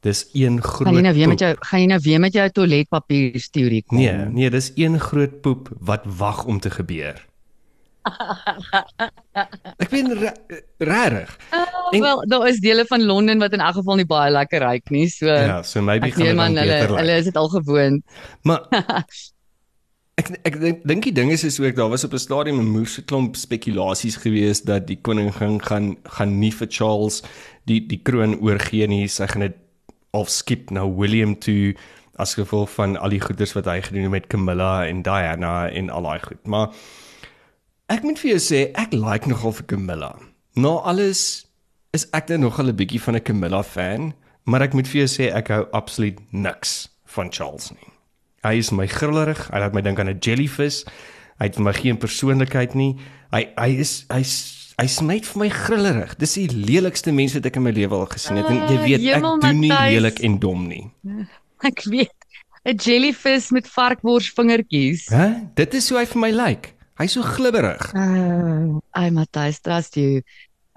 Dis 0.04 0.24
een 0.36 0.58
groot 0.60 0.88
Gaan 0.88 0.98
jy 0.98 1.04
nou 1.06 1.14
weer 1.16 1.28
met 1.30 1.38
poep. 1.38 1.44
jou 1.46 1.68
gaan 1.68 1.80
jy 1.80 1.86
nou 1.92 2.00
weer 2.04 2.20
met 2.20 2.34
jou 2.36 2.48
toiletpapier 2.58 3.46
teorie 3.52 3.82
kom? 3.86 3.98
Nee, 3.98 4.26
nee, 4.32 4.50
dis 4.50 4.72
een 4.76 4.98
groot 5.00 5.40
poep 5.40 5.70
wat 5.80 6.04
wag 6.04 6.44
om 6.44 6.60
te 6.60 6.70
gebeur. 6.70 7.22
Ek 9.82 9.88
ben 9.90 10.12
regtig. 10.78 11.36
Oh, 11.52 11.88
En- 11.90 12.00
wel, 12.00 12.26
daar 12.28 12.48
is 12.48 12.60
dele 12.60 12.84
van 12.86 13.02
Londen 13.04 13.38
wat 13.38 13.52
in 13.52 13.60
elk 13.60 13.74
geval 13.74 13.96
nie 14.00 14.06
baie 14.06 14.30
lekker 14.30 14.60
ruik 14.60 14.90
nie. 14.90 15.08
So 15.08 15.26
Ja, 15.26 15.62
so 15.62 15.82
maybe 15.82 16.10
gaan 16.12 16.22
neem 16.24 16.36
dan 16.36 16.56
hulle 16.56 16.72
beter 16.72 16.90
lyk. 16.90 16.98
hulle 17.00 17.16
is 17.18 17.24
dit 17.24 17.36
al 17.36 17.48
gewoond. 17.48 18.02
Maar 18.42 18.60
ek 20.20 20.28
ek 20.46 20.60
dink 20.60 20.84
dink 20.86 21.02
die 21.08 21.12
ding 21.16 21.32
is 21.34 21.44
is 21.44 21.58
ook 21.60 21.74
daar 21.76 21.88
was 21.90 22.04
op 22.04 22.12
'n 22.14 22.18
stadium 22.22 22.60
'n 22.60 22.70
moerse 22.70 23.02
klomp 23.04 23.36
spekulasies 23.36 24.16
gewees 24.16 24.62
dat 24.62 24.86
die 24.86 24.98
koning 25.00 25.32
gaan 25.34 25.58
gaan 25.62 25.96
gaan 26.04 26.38
nie 26.38 26.52
vir 26.52 26.68
Charles 26.70 27.22
die 27.66 27.80
die 27.86 27.98
kroon 28.02 28.38
oorgee 28.40 28.86
nie. 28.86 29.08
Sy 29.08 29.26
gaan 29.26 29.40
dit 29.40 29.56
of 30.12 30.28
skip 30.28 30.70
na 30.70 30.86
William 30.86 31.34
toe 31.38 31.74
as 32.16 32.34
gevolg 32.34 32.70
van 32.70 32.96
al 32.96 33.08
die 33.10 33.20
goeders 33.20 33.52
wat 33.54 33.64
hy 33.66 33.80
gedoen 33.82 34.02
het 34.02 34.10
met 34.10 34.26
Camilla 34.28 34.86
en 34.86 35.02
Diana 35.02 35.68
en 35.70 35.90
al 35.90 36.02
daai 36.02 36.20
goed. 36.22 36.46
Maar 36.46 36.68
ek 37.88 38.02
moet 38.02 38.18
vir 38.18 38.30
jou 38.34 38.40
sê 38.40 38.60
ek 38.74 38.92
like 38.96 39.28
nogal 39.28 39.52
vir 39.52 39.66
Camilla. 39.66 40.12
Nou 40.56 40.78
alles 40.86 41.46
is 41.94 42.06
ek 42.12 42.28
nou 42.28 42.38
nogal 42.48 42.68
'n 42.72 42.76
bietjie 42.76 43.00
van 43.00 43.16
'n 43.16 43.20
Camilla 43.22 43.62
fan, 43.62 44.14
maar 44.46 44.62
ek 44.62 44.74
moet 44.74 44.86
vir 44.88 45.06
jou 45.06 45.08
sê 45.08 45.32
ek 45.34 45.48
hou 45.48 45.66
absoluut 45.72 46.18
niks 46.32 46.88
van 47.06 47.30
Charles 47.32 47.70
nie. 47.70 47.88
Hy 48.44 48.58
is 48.58 48.70
my 48.72 48.86
grillerig, 48.86 49.48
hy 49.52 49.58
laat 49.58 49.72
my 49.74 49.80
dink 49.80 49.98
aan 49.98 50.08
'n 50.08 50.18
jellyfish. 50.20 50.84
Hy 51.38 51.46
het 51.46 51.54
vir 51.56 51.64
my 51.64 51.72
geen 51.72 51.96
persoonlikheid 51.98 52.74
nie. 52.74 52.96
Hy 53.32 53.48
hy 53.58 53.70
is 53.80 54.04
hy's 54.10 54.72
hy 54.78 54.86
smyt 54.86 55.24
vir 55.26 55.38
my 55.38 55.48
grillerig. 55.48 56.16
Dis 56.18 56.34
die 56.34 56.48
lelikste 56.48 57.12
mens 57.12 57.34
wat 57.34 57.46
ek 57.46 57.56
in 57.56 57.62
my 57.62 57.70
lewe 57.70 57.94
al 57.94 58.06
gesien 58.06 58.36
het 58.36 58.46
en 58.46 58.56
jy 58.68 58.76
Ah, 58.78 58.84
weet 58.84 59.00
ek 59.00 59.14
jemel, 59.14 59.38
doen 59.40 59.60
nie 59.60 59.68
Matthys. 59.68 59.92
lelik 59.94 60.18
en 60.20 60.38
dom 60.38 60.68
nie. 60.68 60.90
Ek 61.64 61.82
weet 61.84 62.10
'n 62.66 62.76
jellyfish 62.76 63.50
met 63.50 63.66
varkworsvingertjies. 63.68 65.08
Hæ? 65.10 65.50
Dit 65.54 65.74
is 65.74 65.88
hoe 65.90 65.98
hy 65.98 66.06
vir 66.06 66.20
my 66.20 66.30
lyk. 66.30 66.73
Hy's 66.98 67.12
so 67.12 67.22
glibberig. 67.22 67.92
Uh, 67.94 68.78
I 68.94 69.10
Matthys, 69.10 69.60
trust 69.60 69.96
you. 69.96 70.22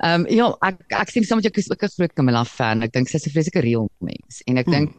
Ehm 0.03 0.21
um, 0.21 0.27
ja, 0.29 0.47
ek 0.61 0.81
ek 0.93 1.09
sien 1.09 1.23
soms 1.25 1.45
ek 1.45 1.57
is 1.57 1.69
ook 1.71 1.83
'n 1.83 1.89
groot 1.97 2.13
Camilla 2.13 2.43
fan. 2.45 2.83
Ek 2.83 2.91
dink 2.91 3.07
sy's 3.09 3.25
'n 3.27 3.31
vreeslike 3.33 3.61
real 3.61 3.89
mens 4.01 4.41
en 4.47 4.57
ek 4.57 4.65
Hmm. 4.65 4.73
dink 4.73 4.95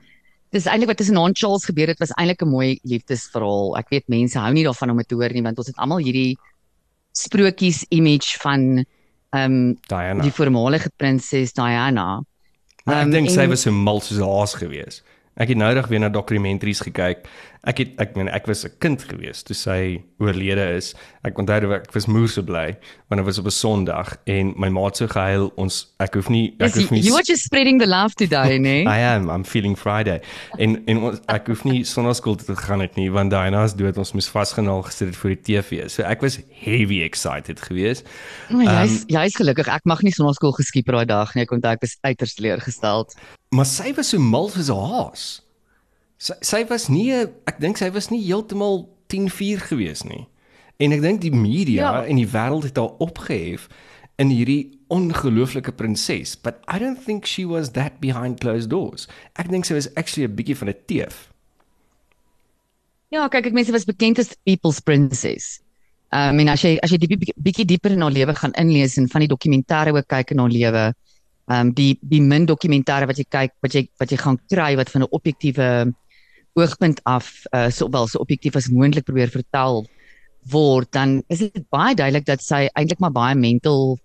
dis 0.53 0.67
eintlik 0.67 0.89
wat 0.89 0.97
tussen 0.97 1.17
haar 1.17 1.27
en 1.29 1.35
Charles 1.35 1.65
gebeur 1.65 1.87
het 1.89 1.99
was 2.01 2.11
eintlik 2.19 2.43
'n 2.43 2.49
mooi 2.49 2.79
liefdesverhaal. 2.85 3.77
Ek 3.79 3.89
weet 3.91 4.09
mense 4.09 4.39
hou 4.39 4.53
nie 4.53 4.65
daarvan 4.65 4.91
om 4.91 4.97
dit 4.97 5.09
te 5.09 5.15
hoor 5.15 5.31
nie 5.33 5.43
want 5.43 5.59
ons 5.59 5.67
het 5.67 5.77
almal 5.77 5.99
hierdie 5.99 6.37
sprokies 7.13 7.85
image 7.91 8.39
van 8.41 8.85
ehm 9.35 9.53
um, 9.53 9.79
Diana. 9.89 10.23
die 10.23 10.33
voormalige 10.33 10.91
prinses 10.97 11.53
Diana. 11.53 12.23
Maar 12.85 12.97
ek 12.97 13.03
Ehm, 13.03 13.11
dink 13.11 13.31
sy 13.31 13.47
was 13.47 13.61
so 13.63 13.71
mal 13.73 14.01
soos 14.01 14.19
'n 14.19 14.23
haas 14.25 14.55
gewees. 14.55 15.03
Ek 15.39 15.53
het 15.53 15.59
noudag 15.59 15.87
weer 15.87 16.03
na 16.03 16.09
dokumentaries 16.11 16.81
gekyk. 16.83 17.29
Ek 17.69 17.79
het 17.83 17.99
ek 18.03 18.15
meen 18.17 18.29
ek 18.31 18.47
was 18.47 18.65
'n 18.65 18.73
kind 18.79 19.03
gewees 19.03 19.43
toe 19.43 19.55
sy 19.55 20.03
oorlede 20.19 20.77
is. 20.77 20.95
Ek 21.23 21.39
onthou 21.39 21.75
ek 21.75 21.93
was 21.95 22.07
moer 22.07 22.29
so 22.29 22.43
bly 22.43 22.77
want 23.09 23.19
dit 23.19 23.25
was 23.25 23.39
op 23.39 23.47
'n 23.47 23.51
Sondag 23.51 24.17
en 24.27 24.55
my 24.57 24.69
maat 24.69 24.97
so 24.97 25.07
gehuil 25.07 25.53
ons 25.57 25.95
ek 26.01 26.15
hoef 26.15 26.29
nie 26.29 26.55
ek 26.59 26.75
Yes, 26.75 26.75
hoef 26.75 26.91
nie 26.91 27.01
you 27.03 27.15
are 27.15 27.23
just 27.23 27.43
spreading 27.43 27.79
the 27.79 27.87
love 27.87 28.15
today, 28.15 28.59
nee. 28.69 28.83
I 28.83 28.99
am 28.99 29.29
I'm 29.31 29.45
feeling 29.45 29.77
Friday. 29.77 30.21
En 30.59 30.83
en 30.87 30.99
ons, 30.99 31.21
ek 31.29 31.47
hoef 31.47 31.65
nie 31.65 31.85
sonnaskool 31.85 32.37
toe 32.37 32.55
te 32.55 32.57
gaan 32.57 32.81
het 32.81 32.97
nie 32.97 33.11
want 33.11 33.31
Diana 33.31 33.65
is 33.65 33.75
dood. 33.75 33.99
Ons 33.99 34.13
moes 34.13 34.29
vasgenaal 34.29 34.83
gesit 34.83 35.09
het 35.09 35.17
voor 35.17 35.31
die 35.31 35.43
TV. 35.43 35.89
So 35.89 36.03
ek 36.03 36.21
was 36.21 36.41
heavy 36.51 37.03
excited 37.03 37.61
geweest. 37.61 38.07
Maar 38.51 38.65
jy's 38.65 39.05
jy's 39.07 39.37
gelukkig. 39.37 39.69
Ek 39.69 39.85
mag 39.85 40.03
nie 40.03 40.13
sonnaskool 40.13 40.53
geskiep 40.53 40.87
daai 40.87 41.07
dag 41.07 41.35
nie. 41.35 41.43
Ek 41.43 41.53
onthou 41.53 41.73
ek 41.73 41.81
was 41.81 41.99
uiters 42.03 42.35
teleurgesteld. 42.35 43.15
Maar 43.51 43.67
sy 43.67 43.93
was 43.97 44.09
so 44.13 44.19
mal 44.19 44.49
soos 44.51 44.69
'n 44.69 44.75
haas. 44.93 45.43
Sy 46.19 46.35
sy 46.43 46.65
was 46.69 46.89
nie 46.89 47.13
ek 47.13 47.61
dink 47.61 47.77
sy 47.79 47.91
was 47.91 48.11
nie 48.11 48.23
heeltemal 48.27 48.89
10-4 49.09 49.61
gewees 49.71 50.05
nie. 50.05 50.27
En 50.79 50.93
ek 50.93 51.01
dink 51.01 51.21
die 51.21 51.33
media 51.33 51.83
Ja. 51.93 52.05
en 52.05 52.17
die 52.17 52.27
wêreld 52.29 52.63
het 52.65 52.77
haar 52.77 52.93
opgehef 52.99 53.69
in 54.19 54.29
hierdie 54.31 54.79
ongelooflike 54.91 55.73
prinses, 55.73 56.35
but 56.37 56.61
I 56.69 56.79
don't 56.79 56.99
think 57.05 57.25
she 57.27 57.45
was 57.47 57.71
that 57.73 58.01
behind 58.01 58.41
closed 58.41 58.71
doors. 58.71 59.07
Ek 59.37 59.49
dink 59.49 59.65
sy 59.65 59.75
was 59.75 59.89
actually 59.95 60.25
'n 60.27 60.35
bietjie 60.35 60.57
van 60.57 60.69
'n 60.69 60.75
teef. 60.87 61.31
Ja, 63.11 63.29
kyk, 63.29 63.47
ek 63.47 63.53
mense 63.57 63.73
was 63.73 63.87
bekend 63.89 64.19
as 64.19 64.35
People's 64.45 64.81
Princess. 64.81 65.61
Um, 66.13 66.41
en 66.41 66.49
as 66.49 66.63
jy 66.65 66.79
as 66.83 66.91
jy 66.91 66.99
die 66.99 67.17
bietjie 67.37 67.67
dieper 67.69 67.93
in 67.93 68.01
haar 68.01 68.13
lewe 68.15 68.35
gaan 68.35 68.53
inlees 68.61 68.97
en 68.97 69.09
van 69.09 69.21
die 69.25 69.29
dokumentêre 69.29 69.93
ook 69.93 70.07
kyk 70.09 70.31
in 70.33 70.39
haar 70.39 70.53
lewe, 70.53 70.85
ehm 71.49 71.69
um, 71.69 71.73
die 71.73 71.99
die 72.03 72.21
min 72.21 72.47
dokumentêre 72.47 73.07
wat 73.09 73.19
jy 73.19 73.25
kyk, 73.25 73.55
wat 73.65 73.75
jy 73.75 73.89
wat 74.01 74.11
jy 74.13 74.19
gaan 74.21 74.39
kry 74.53 74.77
wat 74.77 74.91
van 74.93 75.03
'n 75.03 75.13
objektiewe 75.17 75.69
oogpunt 76.59 77.01
af 77.05 77.47
uh, 77.55 77.71
so 77.71 77.89
wel 77.91 78.07
so 78.07 78.19
objektief 78.19 78.57
as 78.57 78.69
moontlik 78.69 79.05
probeer 79.05 79.31
vertel 79.31 79.87
word, 80.51 80.93
dan 80.93 81.23
is 81.29 81.39
dit 81.39 81.65
baie 81.71 81.95
duidelik 81.95 82.27
dat 82.27 82.43
sy 82.43 82.69
eintlik 82.75 83.01
maar 83.01 83.13
baie 83.13 83.35
mental 83.35 83.99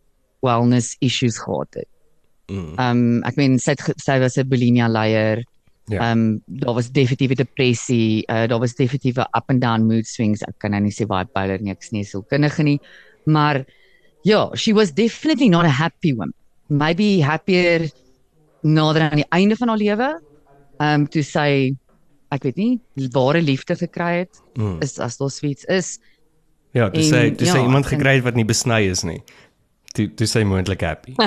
wellness 0.43 0.95
issues 0.99 1.39
gehad 1.39 1.79
het. 1.79 1.89
Mm. 2.51 2.75
Ehm 2.77 2.97
um, 2.97 3.23
ek 3.27 3.39
meen 3.39 3.59
sy 3.59 3.75
het, 3.75 3.83
sy 3.97 4.19
was 4.19 4.37
'n 4.37 4.47
bulimia 4.47 4.87
leier. 4.87 5.43
Ja. 5.87 5.99
Ehm 5.99 6.19
um, 6.19 6.41
daar 6.47 6.75
was 6.75 6.91
definitiewe 6.91 7.35
depressie, 7.35 8.23
uh, 8.27 8.47
daar 8.47 8.59
was 8.59 8.75
definitiewe 8.75 9.21
up 9.21 9.47
and 9.47 9.61
down 9.61 9.87
mood 9.87 10.07
swings. 10.07 10.43
Ek 10.43 10.59
kan 10.59 10.71
nou 10.71 10.81
nie 10.81 10.91
sê 10.95 11.07
baie 11.07 11.25
bipolar 11.25 11.59
nie, 11.61 11.71
ek 11.71 11.83
is 11.83 11.91
nie 11.91 12.03
so 12.03 12.21
kundige 12.21 12.63
nie, 12.63 12.79
maar 13.25 13.65
ja, 14.23 14.49
she 14.55 14.73
was 14.73 14.91
definitely 14.91 15.49
not 15.49 15.65
a 15.65 15.69
happy 15.69 16.13
woman. 16.13 16.33
Maybe 16.67 17.23
happier 17.23 17.89
nader 18.61 19.01
aan 19.09 19.21
die 19.21 19.29
einde 19.29 19.55
van 19.55 19.67
haar 19.67 19.77
lewe. 19.77 20.09
Ehm 20.79 21.01
um, 21.01 21.07
toe 21.07 21.23
sy 21.23 21.75
ek 22.33 22.43
weet 22.47 22.55
nie, 22.57 22.79
ware 23.13 23.41
liefde 23.41 23.75
gekry 23.77 24.23
het. 24.25 24.41
Mm. 24.57 24.79
Is 24.81 24.97
as 24.99 25.17
daar 25.17 25.29
sweets 25.31 25.65
is. 25.69 25.99
Ja, 26.73 26.89
dis 26.89 27.11
En, 27.11 27.13
sê 27.13 27.35
dis 27.37 27.47
ja, 27.47 27.55
sê 27.55 27.61
iemand 27.61 27.85
gekry 27.85 28.15
het 28.17 28.23
wat 28.25 28.35
nie 28.35 28.45
besny 28.45 28.81
is 28.89 29.03
nie. 29.05 29.21
Toe 29.93 30.07
toe 30.17 30.25
sê 30.27 30.41
moontlik 30.45 30.81
happy. 30.81 31.13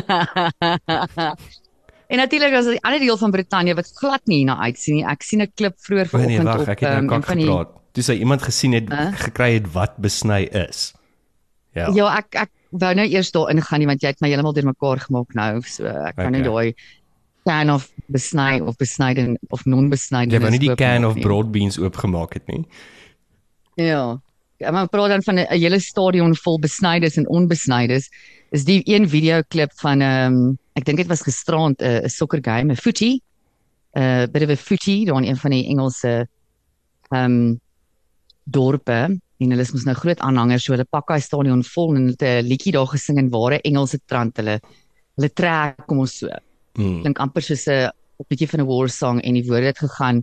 en 2.11 2.19
natuurlik 2.23 2.53
is 2.59 2.67
die 2.75 2.83
ander 2.83 3.01
deel 3.03 3.17
van 3.21 3.31
Brittanje 3.35 3.75
wat 3.79 3.91
glad 4.01 4.23
nie 4.27 4.39
hierna 4.43 4.59
uitsien 4.67 4.95
nie. 5.01 5.07
Ek 5.07 5.23
sien 5.23 5.43
'n 5.43 5.53
klip 5.55 5.75
vroeër 5.79 6.07
nee, 6.11 6.13
vanoggend 6.13 6.49
wag, 6.49 6.61
op 6.61 6.69
ek 6.75 6.81
het 6.81 6.91
nou 6.91 7.03
ehm, 7.03 7.09
kak 7.09 7.17
een 7.17 7.23
van 7.31 7.37
die- 7.37 7.47
gepraat. 7.47 7.71
Toe 7.97 8.05
sê 8.05 8.13
iemand 8.19 8.43
gesien 8.43 8.73
het 8.73 8.89
Hæ? 8.93 9.13
gekry 9.17 9.53
het 9.55 9.73
wat 9.73 9.97
besny 9.97 10.43
is. 10.53 10.93
Ja. 11.73 11.89
Ja, 11.95 12.17
ek 12.19 12.35
ek 12.35 12.51
wou 12.81 12.93
nou 12.95 13.07
eers 13.07 13.31
daarin 13.35 13.63
gaan 13.63 13.83
nie 13.83 13.87
want 13.87 14.03
jy 14.03 14.09
het 14.13 14.21
my 14.21 14.29
heeltemal 14.29 14.55
deurmekaar 14.57 15.03
gemaak 15.07 15.35
nou. 15.35 15.63
So 15.63 15.87
ek 15.87 16.17
kan 16.17 16.33
nie 16.33 16.43
Okay. 16.45 16.53
daai 16.53 16.75
can 17.47 17.71
of 17.71 17.89
besny 18.11 18.61
of 18.61 18.77
besnyden 18.77 19.37
of 19.51 19.65
non-besnyden. 19.67 20.33
Jy 20.35 20.41
wou 20.43 20.51
nie 20.51 20.63
die 20.67 20.75
can 20.75 21.05
of 21.05 21.19
broad 21.23 21.53
beans 21.53 21.79
oopgemaak 21.79 22.35
het 22.35 22.47
nie. 22.49 22.65
Ja. 23.77 24.19
Ja, 24.59 24.71
maar 24.73 24.89
praat 24.89 25.09
dan 25.13 25.23
van 25.23 25.35
'n 25.39 25.47
'n 25.51 25.61
hele 25.61 25.79
stadion 25.81 26.35
vol 26.35 26.59
besnydes 26.59 27.17
en 27.17 27.29
onbesnydes. 27.29 28.09
Is 28.51 28.65
die 28.65 28.83
een 28.85 29.09
videoklip 29.09 29.73
van 29.75 30.01
ehm 30.01 30.33
um, 30.33 30.59
ek 30.75 30.85
dink 30.85 30.99
dit 30.99 31.07
was 31.07 31.23
gisterand 31.23 31.83
'n 31.83 32.05
'n 32.05 32.09
soccer 32.09 32.41
game, 32.43 32.73
'n 32.73 32.77
footy. 32.77 33.21
'n 33.95 34.01
uh, 34.01 34.27
bit 34.33 34.43
of 34.43 34.51
a 34.51 34.57
footy 34.57 35.05
daar 35.05 35.23
in 35.23 35.29
een 35.29 35.37
van 35.37 35.51
die 35.51 35.67
Engelse 35.69 36.29
ehm 37.09 37.25
um, 37.25 37.61
dorpe 38.45 39.21
en 39.41 39.51
hulle 39.51 39.63
is 39.63 39.73
mos 39.73 39.85
nou 39.85 39.95
groot 39.95 40.21
aanhangers 40.21 40.65
so 40.65 40.73
hulle 40.73 40.85
pak 40.85 41.07
daai 41.09 41.21
stadion 41.21 41.63
vol 41.63 41.95
en 41.95 42.03
hulle 42.03 42.17
het 42.17 42.23
'n 42.23 42.49
liedjie 42.49 42.73
daar 42.73 42.87
gesing 42.87 43.19
in 43.19 43.31
ware 43.31 43.61
Engelse 43.63 43.99
trant. 44.07 44.37
Hulle 44.37 44.61
hulle 45.17 45.31
trek 45.35 45.87
kom 45.87 45.99
ons 45.99 46.19
so 46.19 46.29
Hmm. 46.77 47.01
klink 47.01 47.19
amper 47.19 47.43
soos 47.43 47.67
'n 47.69 47.89
'n 48.21 48.25
bietjie 48.29 48.49
van 48.49 48.61
'n 48.61 48.67
war 48.67 48.89
song 48.89 49.21
en 49.21 49.35
die 49.35 49.45
woorde 49.49 49.67
het 49.73 49.79
gegaan 49.79 50.23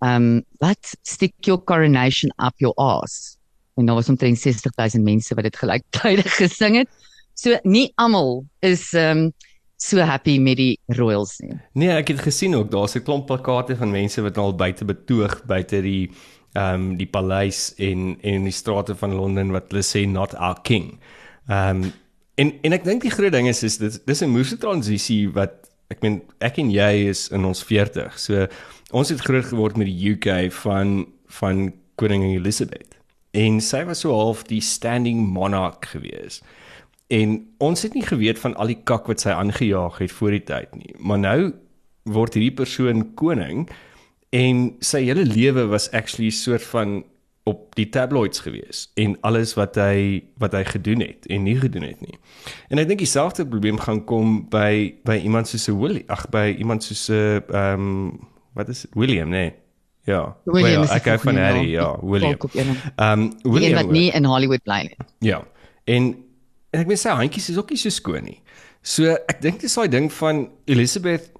um 0.00 0.42
what 0.60 0.94
stick 1.02 1.34
your 1.46 1.60
coronation 1.64 2.30
up 2.38 2.54
your 2.58 2.74
ass 2.76 3.36
en 3.76 3.86
daar 3.86 3.94
was 3.96 4.08
omtrent 4.08 4.38
60000 4.38 5.04
mense 5.04 5.34
wat 5.34 5.44
dit 5.44 5.56
gelyktydig 5.56 6.36
gesing 6.42 6.76
het. 6.76 6.88
So 7.34 7.58
nie 7.64 7.92
almal 7.96 8.44
is 8.60 8.92
um 8.94 9.32
so 9.76 9.98
happy 9.98 10.38
met 10.38 10.56
die 10.56 10.78
royals 10.86 11.38
nie. 11.40 11.58
Nee, 11.74 11.90
ek 11.90 12.08
het 12.08 12.20
gesien 12.20 12.54
ook 12.54 12.70
daar's 12.70 12.94
'n 12.96 13.02
klomp 13.02 13.26
plakate 13.26 13.76
van 13.76 13.90
mense 13.90 14.22
wat 14.22 14.38
al 14.38 14.54
buite 14.54 14.84
betoog 14.84 15.44
buite 15.44 15.82
die 15.82 16.10
ehm 16.52 16.74
um, 16.74 16.96
die 16.96 17.08
paleis 17.08 17.72
en 17.80 18.18
en 18.20 18.44
die 18.44 18.52
strate 18.52 18.94
van 18.94 19.14
Londen 19.16 19.52
wat 19.52 19.70
hulle 19.70 19.84
sê 19.86 20.04
not 20.08 20.34
our 20.34 20.58
king. 20.62 20.98
Ehm 21.48 21.82
um, 21.82 21.92
en 22.34 22.52
en 22.62 22.72
ek 22.72 22.84
dink 22.84 23.02
die 23.02 23.12
groot 23.12 23.32
ding 23.32 23.48
is 23.48 23.62
is 23.62 23.78
dit 23.78 24.00
dis 24.06 24.22
'n 24.22 24.32
moeëse 24.32 24.58
transisie 24.60 25.30
wat 25.32 25.70
ek 25.88 26.02
meen 26.02 26.22
ek 26.40 26.58
en 26.58 26.70
jy 26.70 27.08
is 27.08 27.28
in 27.32 27.44
ons 27.44 27.64
40. 27.64 28.18
So 28.18 28.46
ons 28.92 29.08
het 29.08 29.20
groot 29.20 29.44
geword 29.44 29.76
met 29.76 29.86
die 29.86 30.12
UK 30.12 30.52
van 30.52 31.06
van 31.40 31.72
koningin 31.96 32.36
Elizabeth. 32.36 32.98
En 33.32 33.60
sy 33.60 33.84
was 33.88 34.00
so 34.04 34.12
half 34.12 34.44
die 34.44 34.60
standing 34.60 35.24
monarch 35.28 35.92
gewees. 35.94 36.42
En 37.08 37.38
ons 37.58 37.82
het 37.82 37.94
nie 37.94 38.04
geweet 38.04 38.38
van 38.38 38.54
al 38.56 38.72
die 38.72 38.80
kak 38.84 39.08
wat 39.08 39.20
sy 39.20 39.32
aangejaag 39.32 39.98
het 39.98 40.12
voor 40.12 40.36
die 40.36 40.44
tyd 40.44 40.76
nie. 40.76 40.94
Maar 40.98 41.18
nou 41.18 41.52
word 42.04 42.34
hierdie 42.34 42.56
persoon 42.56 43.14
koning 43.14 43.68
en 44.32 44.60
sy 44.80 45.04
hele 45.04 45.24
lewe 45.28 45.66
was 45.70 45.90
actually 45.92 46.30
soort 46.32 46.64
van 46.72 47.02
op 47.44 47.74
die 47.74 47.88
tabloids 47.90 48.40
gewees 48.44 48.84
en 48.94 49.16
alles 49.26 49.56
wat 49.58 49.74
hy 49.80 50.22
wat 50.40 50.54
hy 50.54 50.62
gedoen 50.68 51.02
het 51.02 51.26
en 51.26 51.42
nie 51.42 51.56
gedoen 51.58 51.82
het 51.88 52.00
nie. 52.00 52.14
En 52.70 52.78
ek 52.78 52.86
dink 52.92 53.02
dieselfde 53.02 53.46
probleem 53.48 53.80
gaan 53.82 54.04
kom 54.06 54.44
by 54.52 54.94
by 55.06 55.18
iemand 55.26 55.50
soos 55.50 55.66
'n 55.68 55.78
Willie, 55.80 56.04
ag 56.06 56.28
by 56.30 56.54
iemand 56.58 56.86
soos 56.86 57.08
'n 57.10 57.42
ehm 57.50 57.80
um, 57.80 58.28
wat 58.54 58.68
is 58.68 58.80
dit? 58.86 58.94
William, 58.94 59.28
nee. 59.28 59.52
Ja. 60.04 60.36
William 60.44 60.82
Well, 60.82 60.86
die 60.86 60.94
ek 60.94 61.04
hou 61.04 61.18
van 61.18 61.36
Harry, 61.36 61.68
ja. 61.70 61.80
ja, 61.80 61.98
William. 62.02 62.38
Ehm 62.52 63.20
um, 63.20 63.28
die 63.42 63.50
William 63.50 63.74
wat 63.74 63.84
ook. 63.84 63.90
nie 63.90 64.10
in 64.10 64.24
Hollywood 64.24 64.62
bly 64.62 64.80
nie 64.82 64.96
Ja. 65.18 65.42
En 65.84 66.14
en 66.70 66.80
ek 66.80 66.86
meen 66.86 66.98
sy 66.98 67.10
handjies 67.10 67.50
is 67.50 67.58
ook 67.58 67.70
nie 67.70 67.78
so 67.78 67.90
skoon 67.90 68.24
nie. 68.24 68.40
So 68.82 69.12
ek 69.26 69.42
dink 69.42 69.60
dis 69.60 69.74
daai 69.74 69.88
ding 69.88 70.12
van 70.12 70.48
Elizabeth 70.64 71.32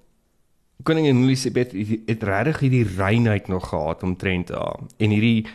koningin 0.83 1.25
Elizabeth 1.25 1.73
het, 1.73 2.23
regtig 2.23 2.59
hierdie 2.67 2.87
reinheid 2.97 3.49
nog 3.49 3.69
gehad 3.69 4.03
omtrent 4.03 4.49
haar 4.49 4.81
en 4.99 5.11
hierdie 5.11 5.47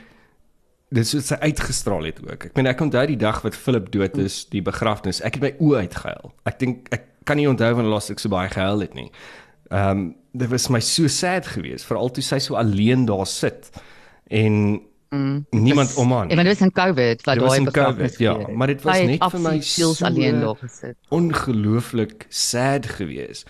dis 0.90 1.14
wat 1.18 1.26
sy 1.28 1.38
uitgestraal 1.42 2.08
het 2.08 2.22
ook. 2.24 2.48
Ek 2.50 2.56
meen 2.56 2.70
ek 2.72 2.82
onthou 2.82 3.04
die 3.10 3.20
dag 3.20 3.42
wat 3.44 3.56
Philip 3.56 3.90
dood 3.92 4.18
is, 4.24 4.46
die 4.54 4.64
begrafnis. 4.64 5.20
Ek 5.20 5.40
het 5.40 5.44
my 5.44 5.52
oë 5.60 5.88
uitgehuil. 5.88 6.32
Ek 6.48 6.60
dink 6.62 6.88
ek 6.96 7.10
kan 7.28 7.40
nie 7.40 7.50
onthou 7.50 7.74
wanneer 7.76 7.92
laas 7.92 8.08
ek 8.14 8.24
so 8.24 8.32
baie 8.32 8.52
gehuil 8.54 8.86
het 8.86 8.96
nie. 8.98 9.10
Ehm 9.68 9.92
um, 9.92 10.08
dit 10.38 10.50
was 10.52 10.68
my 10.70 10.80
so 10.84 11.10
sad 11.10 11.48
geweest, 11.50 11.88
veral 11.90 12.12
toe 12.14 12.22
sy 12.22 12.38
so 12.44 12.56
alleen 12.60 13.08
daar 13.10 13.26
sit 13.26 13.72
en 14.30 14.54
mm. 15.10 15.46
niemand 15.50 15.90
Dis- 15.90 15.98
om 15.98 16.12
haar. 16.12 16.30
Ja, 16.30 16.36
maar 16.36 16.44
dit 16.44 16.60
was 16.60 16.68
in 16.68 16.72
COVID 16.72 17.24
wat 17.26 17.38
was 17.42 17.56
daai 17.56 17.64
begrafnis 17.66 18.12
COVID, 18.12 18.20
ja, 18.20 18.38
het. 18.38 18.56
maar 18.56 18.68
dit 18.68 18.82
was 18.82 18.98
het 18.98 19.08
net 19.08 19.32
vir 19.32 19.42
my 19.42 19.56
steels 19.62 19.98
so- 19.98 20.06
alleen 20.06 20.40
daar 20.40 20.60
gesit 20.62 20.96
ongelooflik 21.10 22.26
sad 22.30 22.86
gewees. 22.86 23.46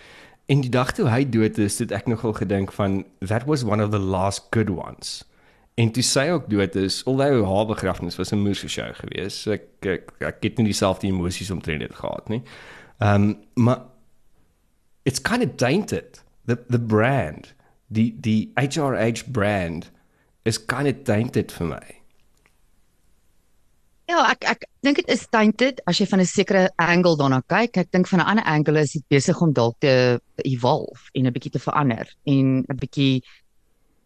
En 0.47 0.61
die 0.63 0.71
dag 0.71 0.93
toe 0.95 1.09
hy 1.11 1.25
dood 1.29 1.57
is, 1.59 1.79
het 1.83 1.91
ek 1.91 2.05
nogal 2.07 2.33
gedink 2.37 2.71
van 2.71 3.01
that 3.19 3.43
was 3.49 3.65
one 3.67 3.83
of 3.83 3.91
the 3.91 3.99
last 3.99 4.47
good 4.55 4.69
ones. 4.71 5.25
En 5.75 5.91
toe 5.91 6.03
sy 6.03 6.29
ook 6.31 6.47
dood 6.49 6.75
is, 6.79 7.01
alhoewel 7.05 7.45
haar 7.45 7.67
begrafnis 7.69 8.15
was 8.15 8.31
'n 8.31 8.39
moeëse 8.41 8.69
show 8.69 8.87
geweest. 8.95 9.37
So 9.43 9.51
ek, 9.51 9.67
ek 9.81 10.11
ek 10.19 10.43
het 10.43 10.57
nie 10.57 10.71
dieselfde 10.71 11.07
emosies 11.07 11.51
omtrent 11.51 11.79
dit 11.79 11.95
gehad 11.95 12.29
nie. 12.29 12.41
Ehm 12.97 13.23
um, 13.23 13.37
maar 13.53 13.81
it's 15.03 15.21
kind 15.21 15.43
of 15.43 15.55
tainted. 15.55 16.23
The 16.45 16.57
the 16.69 16.79
brand, 16.79 17.53
die 17.87 18.15
die 18.19 18.51
HRH 18.55 19.31
brand 19.31 19.91
is 20.43 20.65
kind 20.65 20.87
of 20.87 21.03
tainted 21.03 21.51
vir 21.51 21.67
my. 21.67 21.96
Ja, 24.07 24.21
ek 24.31 24.45
ek 24.47 24.61
dink 24.85 25.01
dit 25.01 25.09
is 25.11 25.25
tainted 25.27 25.81
as 25.85 25.99
jy 25.99 26.05
van 26.07 26.21
'n 26.21 26.25
sekere 26.25 26.69
angle 26.79 27.17
daarna 27.19 27.41
kyk. 27.47 27.77
Ek 27.77 27.91
dink 27.91 28.07
van 28.07 28.19
'n 28.21 28.27
ander 28.31 28.45
angle 28.45 28.79
is 28.79 28.93
dit 28.93 29.03
besig 29.09 29.41
om 29.41 29.51
dalk 29.53 29.75
te 29.79 30.19
evolve 30.45 31.09
en 31.13 31.27
'n 31.27 31.33
bietjie 31.33 31.51
te 31.51 31.59
verander 31.59 32.07
en 32.25 32.63
'n 32.69 32.77
bietjie 32.79 33.21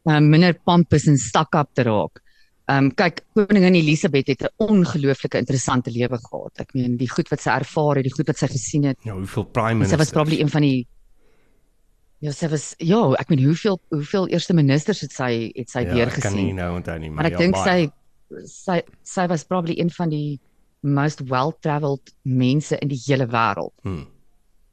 um, 0.05 0.29
minder 0.29 0.53
pompous 0.65 1.05
en 1.07 1.17
stuck 1.17 1.53
up 1.53 1.69
te 1.73 1.83
raak. 1.83 2.19
Ehm 2.67 2.85
um, 2.85 2.91
kyk, 2.95 3.21
koningin 3.35 3.75
Elisabeth 3.75 4.27
het 4.27 4.41
'n 4.41 4.49
ongelooflike 4.57 5.37
interessante 5.37 5.91
lewe 5.91 6.17
gehad. 6.17 6.59
Ek 6.59 6.73
meen 6.73 6.97
die 6.97 7.09
goed 7.09 7.29
wat 7.29 7.41
sy 7.41 7.49
ervaar 7.51 7.95
het, 7.97 8.03
die 8.03 8.13
goed 8.13 8.27
wat 8.27 8.37
sy 8.37 8.47
gesien 8.47 8.83
het. 8.83 8.97
Ja, 9.03 9.13
hoeveel 9.13 9.43
prime 9.45 9.73
ministers. 9.73 9.91
Sy 9.91 9.97
was 9.97 10.11
probably 10.11 10.41
een 10.41 10.49
van 10.49 10.61
die 10.61 10.87
Ja, 12.21 12.31
sy 12.31 12.47
was 12.49 12.75
ja, 12.77 12.99
ek 13.17 13.29
meen 13.29 13.43
hoeveel 13.45 13.79
hoeveel 13.89 14.27
eerste 14.29 14.53
ministers 14.53 15.01
het 15.01 15.11
sy 15.11 15.51
het 15.55 15.69
sy 15.69 15.79
ja, 15.79 15.93
deur 15.93 16.07
ek 16.07 16.19
kan 16.21 16.33
nie 16.33 16.41
gesien. 16.43 16.55
nou 16.55 16.75
onthou 16.75 16.99
nie, 16.99 17.09
maar, 17.09 17.23
Maar 17.23 17.31
ek 17.31 17.31
ja, 17.31 17.37
dink 17.37 17.53
baie. 17.55 17.65
sy 17.87 17.91
sy 18.45 18.81
sy 19.03 19.27
was 19.27 19.43
probably 19.43 19.79
een 19.79 19.91
van 19.91 20.09
die 20.09 20.39
most 20.81 21.21
well-traveled 21.29 22.13
mense 22.21 22.77
in 22.79 22.89
die 22.89 23.01
hele 23.05 23.27
wêreld. 23.29 23.73
Hmm. 23.85 24.07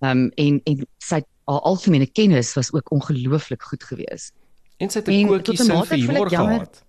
Um, 0.00 0.28
en 0.36 0.60
en 0.64 0.84
sy 1.02 1.22
haar 1.48 1.64
algemene 1.68 2.06
kennis 2.06 2.54
was 2.54 2.72
ook 2.72 2.92
ongelooflik 2.92 3.62
goed 3.62 3.84
geweest. 3.84 4.32
En 4.78 4.90
sy 4.90 5.00
het 5.00 5.08
'n 5.08 5.26
kookie 5.28 5.56
sin 5.56 5.84
vir 5.84 5.98
humor 5.98 6.28
gehad. 6.28 6.84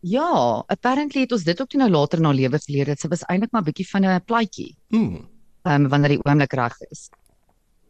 Ja, 0.00 0.64
apparently 0.68 1.20
het 1.20 1.32
ons 1.32 1.44
dit 1.44 1.60
ook 1.60 1.68
toe 1.68 1.80
nou 1.80 1.90
later 1.90 2.18
in 2.18 2.24
haar 2.24 2.34
lewe 2.34 2.58
geleer 2.58 2.86
dat 2.86 3.00
sy 3.00 3.08
was 3.08 3.24
eintlik 3.24 3.52
maar 3.52 3.62
bietjie 3.62 3.88
van 3.88 4.04
'n 4.04 4.24
plaatjie. 4.24 4.76
Hmm. 4.88 5.28
ehm 5.64 5.84
um, 5.84 5.88
wanneer 5.88 6.08
die 6.08 6.22
oomblik 6.24 6.52
reg 6.52 6.80
is. 6.90 7.08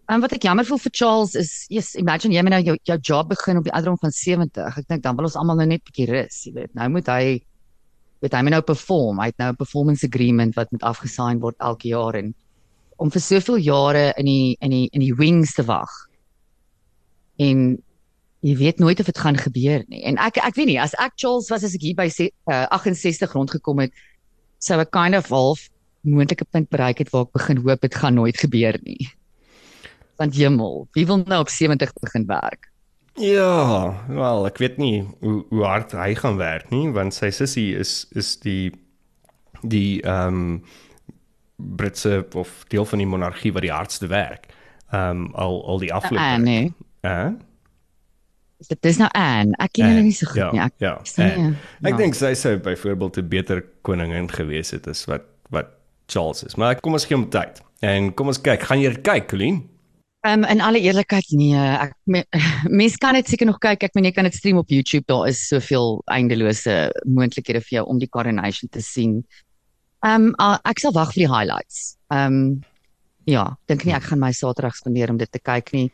En 0.07 0.21
wat 0.21 0.33
ek 0.33 0.43
jammer 0.43 0.67
voel 0.69 0.79
vir 0.79 0.93
Charles 0.93 1.35
is, 1.35 1.65
yes, 1.69 1.95
imagine 1.95 2.35
jy 2.35 2.43
moet 2.43 2.53
nou 2.53 2.63
jou 2.63 2.77
jou 2.83 2.99
job 3.01 3.29
begin 3.29 3.57
op 3.57 3.65
die 3.65 3.73
ouderdom 3.73 3.99
van 3.99 4.11
70. 4.11 4.79
Ek 4.79 4.89
dink 4.89 5.03
dan 5.03 5.17
wil 5.17 5.25
ons 5.25 5.37
almal 5.41 5.57
nou 5.57 5.67
net 5.67 5.85
bietjie 5.85 6.07
rus, 6.11 6.43
jy 6.45 6.53
weet. 6.53 6.75
Nou 6.75 6.89
moet 6.89 7.07
hy 7.07 7.23
weet 8.21 8.33
hy 8.33 8.43
moet 8.43 8.57
nou 8.57 8.63
perform. 8.63 9.21
Hy 9.21 9.27
het 9.33 9.39
nou 9.39 9.51
'n 9.53 9.57
performance 9.57 10.07
agreement 10.07 10.55
wat 10.55 10.71
moet 10.73 10.83
afgesign 10.83 11.41
word 11.41 11.57
elke 11.59 11.89
jaar 11.89 12.15
en 12.15 12.35
om 12.97 13.11
vir 13.11 13.21
soveel 13.21 13.57
jare 13.57 14.13
in 14.17 14.27
die 14.27 14.57
in 14.61 14.71
die 14.71 14.89
in 14.93 15.01
die 15.01 15.15
wings 15.15 15.55
te 15.55 15.65
wag. 15.65 15.91
En 17.39 17.83
jy 18.45 18.57
weet 18.57 18.79
nooit 18.79 19.01
of 19.01 19.07
dit 19.07 19.19
gaan 19.19 19.37
gebeur 19.37 19.85
nie. 19.89 20.03
En 20.05 20.19
ek 20.19 20.37
ek 20.37 20.55
weet 20.55 20.67
nie, 20.67 20.81
as 20.81 20.95
ek 21.01 21.17
Charles 21.17 21.49
was 21.51 21.65
as 21.65 21.75
ek 21.75 21.83
hier 21.83 21.97
by 21.97 22.09
uh, 22.09 22.67
68 22.71 23.33
rondgekom 23.33 23.81
het, 23.81 23.93
sou 24.59 24.79
ek 24.81 24.93
kind 24.93 25.17
of 25.17 25.29
half 25.29 25.69
moontlike 26.05 26.45
punt 26.53 26.69
bereik 26.69 27.01
het 27.01 27.11
waar 27.13 27.25
ek 27.25 27.33
begin 27.33 27.63
hoop 27.65 27.81
dit 27.81 27.95
gaan 27.95 28.15
nooit 28.15 28.37
gebeur 28.37 28.79
nie. 28.85 29.09
Want 30.21 30.37
jemmel, 30.37 30.87
wie 30.95 31.07
wil 31.07 31.25
nou 31.25 31.41
op 31.41 31.51
70 31.51 31.93
begin 32.01 32.27
werk? 32.29 32.69
Ja, 33.15 34.05
wel, 34.09 34.47
ek 34.47 34.59
weet 34.59 34.77
nie 34.83 35.05
hoe 35.21 35.45
hoe 35.49 35.63
hard 35.63 35.93
hy 35.95 36.15
gaan 36.19 36.37
werk 36.37 36.71
nie, 36.75 36.89
want 36.91 37.15
sy 37.15 37.31
sussie 37.31 37.71
is 37.79 38.07
is 38.15 38.35
die 38.43 38.73
die 39.63 40.03
ehm 40.03 40.35
um, 40.35 40.65
Britse 41.55 42.27
of 42.35 42.65
deel 42.69 42.85
van 42.85 42.99
die 42.99 43.07
monargie 43.07 43.53
wat 43.55 43.63
die 43.63 43.73
hardste 43.73 44.11
werk. 44.11 44.49
Ehm 44.91 45.27
um, 45.27 45.29
al 45.35 45.61
al 45.67 45.79
die 45.79 45.93
afloop. 45.95 46.21
Ah, 46.21 46.37
nee. 46.43 46.73
Hè? 47.07 47.31
Dit 48.69 48.85
is 48.85 48.99
nou 48.99 49.09
Anne. 49.13 49.55
Ek 49.63 49.77
ken 49.77 49.93
hulle 49.93 50.03
nie 50.07 50.17
so 50.17 50.27
goed 50.31 50.41
ja, 50.41 50.51
nie. 50.51 50.63
Ek 50.65 50.83
ja. 50.83 50.97
Anne. 51.23 51.53
ja. 51.55 51.91
Ek 51.91 52.01
dink 52.01 52.19
sy 52.19 52.33
sou 52.39 52.57
byvoorbeeld 52.59 53.21
'n 53.23 53.29
beter 53.29 53.63
koningin 53.87 54.29
gewees 54.31 54.75
het 54.75 54.89
as 54.91 55.05
wat 55.11 55.31
wat 55.55 55.71
Charles 56.07 56.43
is. 56.45 56.57
Maar 56.57 56.81
kom 56.81 56.93
ons 56.93 57.07
gee 57.07 57.17
hom 57.17 57.31
tyd. 57.31 57.63
En 57.85 58.15
kom 58.15 58.27
ons 58.27 58.41
kyk, 58.41 58.63
gaan 58.63 58.81
jy 58.81 58.91
dit 58.95 59.05
kyk, 59.05 59.29
Colleen? 59.29 59.63
Ehm 60.25 60.41
um, 60.41 60.45
in 60.49 60.61
alle 60.65 60.81
eerlikheid 60.81 61.27
nee, 61.37 61.53
ek 61.61 61.91
me, 62.09 62.23
mens 62.81 62.95
kan 62.97 63.13
dit 63.13 63.29
seker 63.29 63.45
nog 63.45 63.59
kyk. 63.61 63.83
Ek 63.85 63.97
meen 63.97 64.07
jy 64.09 64.13
kan 64.17 64.25
dit 64.25 64.37
stream 64.37 64.57
op 64.57 64.71
YouTube. 64.73 65.05
Daar 65.11 65.27
is 65.29 65.43
soveel 65.51 65.99
eindelose 66.09 66.77
moontlikhede 67.05 67.61
vir 67.61 67.77
jou 67.79 67.83
om 67.93 68.01
die 68.01 68.09
coronation 68.09 68.71
te 68.73 68.81
sien. 68.81 69.19
Ehm 70.01 70.31
um, 70.31 70.39
uh, 70.41 70.57
ek 70.65 70.81
sal 70.81 70.95
wag 70.97 71.13
vir 71.13 71.27
die 71.27 71.33
highlights. 71.33 71.83
Ehm 72.09 72.39
um, 72.39 72.47
ja, 73.29 73.45
dink 73.69 73.85
nie 73.85 73.93
ek 73.97 74.09
gaan 74.09 74.23
my 74.23 74.33
Saterdag 74.33 74.81
spandeer 74.81 75.13
om 75.13 75.21
dit 75.21 75.29
te 75.29 75.43
kyk 75.45 75.71
nie. 75.77 75.91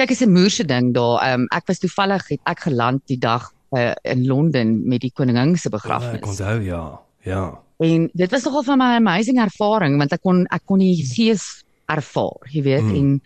Kyk, 0.00 0.16
is 0.16 0.24
'n 0.24 0.32
moerse 0.32 0.64
ding 0.64 0.94
daar. 0.96 1.20
Ehm 1.20 1.44
um, 1.44 1.46
ek 1.52 1.68
was 1.68 1.84
toevallig 1.84 2.24
het 2.32 2.40
ek 2.48 2.64
geland 2.70 3.04
die 3.12 3.20
dag 3.20 3.52
uh, 3.76 3.92
in 4.02 4.26
Londen 4.26 4.88
met 4.88 5.04
die 5.04 5.12
koningin 5.12 5.58
se 5.60 5.68
begrafnis. 5.68 6.16
Ja, 6.16 6.24
ek 6.24 6.32
onthou 6.32 6.58
ja. 6.64 6.84
Ja. 7.24 7.44
En 7.84 8.10
dit 8.12 8.30
was 8.30 8.44
nogal 8.44 8.62
vir 8.62 8.76
my 8.76 8.90
'n 8.96 9.04
amazing 9.04 9.38
ervaring 9.44 9.98
want 9.98 10.12
ek 10.12 10.22
kon 10.22 10.46
ek 10.48 10.64
kon 10.64 10.78
die 10.78 10.96
gees 11.04 11.64
ervaar, 11.84 12.40
jy 12.48 12.62
weet, 12.62 12.88
mm. 12.88 12.96
en 12.96 13.20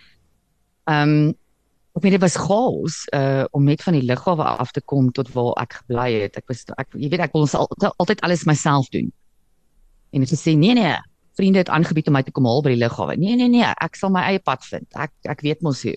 ehm 0.88 1.12
um, 1.18 1.36
ek 1.98 2.04
weet 2.04 2.14
dit 2.14 2.22
was 2.22 2.36
chaos 2.38 2.96
uh 3.16 3.44
om 3.56 3.64
net 3.66 3.82
van 3.82 3.96
die 3.96 4.06
lughawe 4.06 4.44
af 4.62 4.70
te 4.72 4.80
kom 4.80 5.10
tot 5.12 5.30
waar 5.34 5.54
ek 5.64 5.80
gebly 5.80 6.10
het. 6.22 6.36
Ek 6.38 6.46
was 6.50 6.64
ek 6.78 6.94
jy 6.94 7.10
weet 7.10 7.24
ek 7.26 7.34
wil 7.34 7.48
al, 7.58 7.70
altyd 7.96 8.20
alles 8.26 8.46
myself 8.46 8.90
doen. 8.94 9.10
En 10.14 10.24
dit 10.24 10.38
sê 10.38 10.54
nee 10.56 10.76
nee, 10.78 10.94
vriende 11.36 11.64
het 11.64 11.72
aangebied 11.72 12.08
om 12.08 12.16
my 12.18 12.22
te 12.22 12.34
kom 12.34 12.46
haal 12.46 12.62
by 12.62 12.74
die 12.76 12.82
lughawe. 12.84 13.16
Nee 13.18 13.36
nee 13.40 13.50
nee, 13.50 13.66
ek 13.66 13.98
sal 13.98 14.14
my 14.14 14.22
eie 14.30 14.42
pad 14.42 14.62
vind. 14.70 14.86
Ek 14.94 15.12
ek 15.28 15.42
weet 15.46 15.64
mos 15.66 15.82
hoe. 15.86 15.96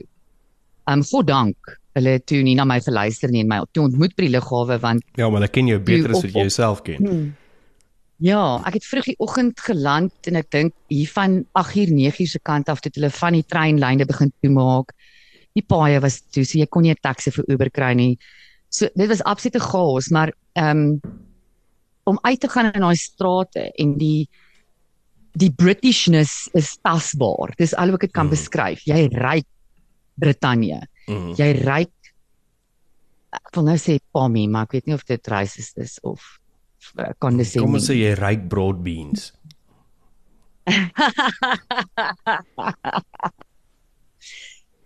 Ehm 0.90 1.00
um, 1.00 1.06
God 1.12 1.30
dank 1.30 1.78
hulle 1.98 2.20
toe 2.24 2.40
nie 2.44 2.56
na 2.56 2.64
my 2.66 2.80
verluister 2.84 3.32
nie 3.32 3.44
en 3.44 3.50
my 3.52 3.60
toe 3.76 3.84
ontmoet 3.84 4.16
by 4.16 4.28
die 4.28 4.34
lughawe 4.38 4.78
want 4.82 5.04
Ja, 5.20 5.28
maar 5.28 5.42
hulle 5.42 5.52
ken 5.52 5.68
jou 5.68 5.80
beter 5.80 6.14
as 6.16 6.24
wat 6.24 6.34
jy 6.34 6.46
jouself 6.48 6.84
ken. 6.88 7.04
Hmm. 7.04 7.26
Ja, 8.22 8.62
ek 8.70 8.78
het 8.78 8.86
vroeg 8.86 9.08
die 9.10 9.18
oggend 9.24 9.62
geland 9.66 10.30
en 10.30 10.38
ek 10.38 10.52
dink 10.54 10.76
hier 10.94 11.10
van 11.10 11.40
8uur 11.58 11.90
9uur 11.90 12.30
se 12.30 12.42
kant 12.46 12.70
af 12.70 12.84
het 12.86 13.00
hulle 13.00 13.10
van 13.16 13.34
die 13.34 13.46
treinlyne 13.50 14.06
begin 14.06 14.30
toemaak. 14.46 14.94
Die 15.58 15.66
paaie 15.66 15.98
was 16.04 16.20
toe, 16.30 16.46
so 16.46 16.60
jy 16.60 16.68
kon 16.70 16.86
nie 16.86 16.94
'n 16.94 17.02
taxi 17.02 17.32
vir 17.32 17.46
Uber 17.50 17.70
kry 17.70 17.94
nie. 17.98 18.18
So 18.70 18.88
dit 18.96 19.10
was 19.10 19.24
absolute 19.24 19.60
chaos, 19.60 20.10
maar 20.10 20.32
ehm 20.54 20.78
um, 20.78 21.02
om 22.04 22.20
uit 22.22 22.40
te 22.40 22.48
gaan 22.48 22.74
in 22.74 22.82
daai 22.82 22.96
strate 22.96 23.72
en 23.78 23.98
die 23.98 24.30
die 25.34 25.52
Britishness 25.52 26.50
is 26.54 26.78
tasbaar. 26.84 27.56
Dis 27.58 27.74
al 27.74 27.92
wat 27.92 28.04
ek 28.04 28.10
dit 28.10 28.14
kan 28.14 28.26
mm. 28.26 28.36
beskryf. 28.36 28.86
Jy 28.86 29.10
ry 29.18 29.42
Brittanje. 30.16 30.82
Mm. 31.08 31.34
Jy 31.38 31.52
ry 31.66 31.86
ek 33.32 33.56
wil 33.56 33.64
nou 33.64 33.78
sê 33.78 33.98
pommy, 34.12 34.46
maar 34.48 34.68
ek 34.68 34.74
weet 34.78 34.88
nie 34.88 34.94
of 34.96 35.06
dit 35.08 35.28
racist 35.28 35.78
is 35.78 35.98
of 36.04 36.41
condescending. 37.20 37.66
Kom 37.66 37.78
ons 37.80 37.88
sê 37.90 37.96
jy 38.00 38.12
ryk 38.20 38.50
broad 38.52 38.84
beans. 38.86 39.32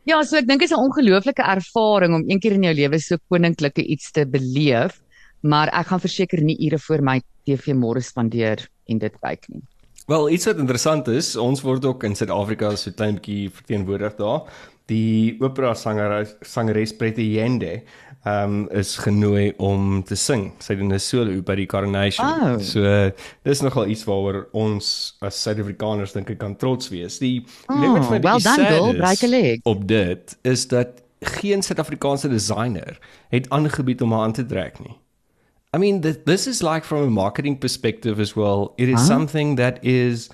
ja, 0.10 0.24
so 0.24 0.38
ek 0.40 0.48
dink 0.48 0.60
dit 0.64 0.70
is 0.70 0.76
'n 0.76 0.86
ongelooflike 0.88 1.44
ervaring 1.44 2.14
om 2.16 2.24
een 2.28 2.40
keer 2.40 2.56
in 2.56 2.64
jou 2.68 2.76
lewe 2.76 3.00
so 3.00 3.18
koninklike 3.30 3.84
iets 3.84 4.12
te 4.12 4.26
beleef, 4.26 5.02
maar 5.44 5.68
ek 5.74 5.88
gaan 5.92 6.00
verseker 6.02 6.42
nie 6.42 6.58
ure 6.68 6.80
voor 6.80 7.02
my 7.02 7.22
TV 7.46 7.74
môre 7.74 8.02
spandeer 8.02 8.70
en 8.90 8.98
dit 9.00 9.16
kyk 9.22 9.50
nie. 9.50 9.62
Wel, 10.08 10.30
iets 10.30 10.46
wat 10.46 10.60
interessant 10.62 11.08
is, 11.10 11.36
ons 11.36 11.62
word 11.66 11.86
ook 11.86 12.04
in 12.06 12.16
Suid-Afrika 12.16 12.76
so 12.78 12.92
klein 12.92 13.16
bietjie 13.18 13.50
verteenwoordig 13.50 14.16
daar. 14.20 14.46
Die 14.86 15.38
opera 15.42 15.74
sanger 15.74 16.28
sangeres 16.46 16.94
Pretty 16.94 17.26
Yende 17.40 17.82
um, 18.26 18.66
is 18.70 18.96
genooi 18.98 19.54
om 19.58 20.04
te 20.04 20.16
sing. 20.16 20.52
Sy 20.60 20.76
doen 20.76 20.94
'n 20.94 21.00
solo 21.00 21.42
by 21.42 21.56
die 21.56 21.66
coronation. 21.70 22.26
Oh. 22.26 22.60
So 22.60 23.12
dis 23.44 23.62
nogal 23.62 23.88
iets 23.88 24.04
waaroor 24.04 24.48
ons 24.54 25.16
as 25.22 25.42
Suid-Afrikaners 25.42 26.14
dink 26.14 26.30
ek 26.30 26.40
kan 26.40 26.56
trots 26.56 26.90
wees. 26.90 27.20
Die 27.20 27.46
oh, 27.68 27.80
limit 27.80 28.06
van 28.06 28.22
die 28.22 28.26
well 28.26 28.42
done, 28.42 28.98
break 28.98 29.24
a 29.24 29.28
leg. 29.28 29.60
Op 29.64 29.88
dit 29.88 30.38
is 30.42 30.68
dat 30.68 31.02
geen 31.20 31.62
Suid-Afrikaanse 31.62 32.30
designer 32.30 33.00
het 33.30 33.50
aangebied 33.50 34.02
om 34.02 34.12
haar 34.12 34.22
aan 34.22 34.34
te 34.34 34.46
trek 34.46 34.80
nie. 34.80 34.98
I 35.74 35.78
mean 35.78 36.02
th 36.02 36.26
this 36.26 36.48
is 36.48 36.62
like 36.62 36.86
from 36.86 37.04
a 37.04 37.10
marketing 37.10 37.60
perspective 37.60 38.20
as 38.22 38.34
well. 38.34 38.74
It 38.78 38.88
is 38.90 39.00
huh? 39.00 39.08
something 39.08 39.58
that 39.58 39.84
is 39.84 40.30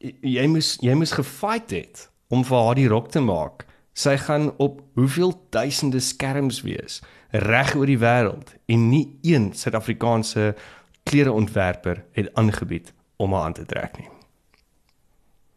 jy 0.00 0.46
moet 0.46 0.76
jy 0.80 0.94
moet 0.94 1.12
gefight 1.12 1.70
het 1.70 2.08
om 2.28 2.44
vir 2.44 2.58
haar 2.58 2.74
die 2.74 2.88
rok 2.88 3.10
te 3.10 3.20
maak. 3.20 3.63
Sy 3.94 4.16
gaan 4.16 4.50
op 4.58 4.80
hoeveel 4.98 5.32
duisende 5.54 6.00
skerms 6.00 6.62
wees 6.66 7.00
reg 7.30 7.74
oor 7.74 7.86
die 7.86 7.98
wêreld 7.98 8.54
en 8.66 8.88
nie 8.90 9.18
een 9.22 9.52
Suid-Afrikaanse 9.54 10.54
klereontwerper 11.02 12.04
het 12.12 12.30
aangebied 12.34 12.92
om 13.16 13.32
haar 13.32 13.44
aan 13.44 13.52
te 13.52 13.66
trek 13.66 13.98
nie. 13.98 14.08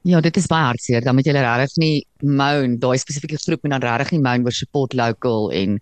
Ja, 0.07 0.21
dit 0.21 0.37
is 0.37 0.47
baie 0.47 0.63
hartseer. 0.69 1.03
Dan 1.03 1.17
moet 1.17 1.27
jy 1.27 1.33
regtig 1.35 1.79
nie 1.81 1.95
moan, 2.23 2.77
daai 2.79 2.97
spesifieke 3.01 3.39
groep 3.41 3.63
moet 3.63 3.75
dan 3.75 3.83
regtig 3.83 4.15
nie 4.15 4.23
moan 4.23 4.45
oor 4.45 4.55
support 4.55 4.93
local 4.93 5.51
en 5.51 5.79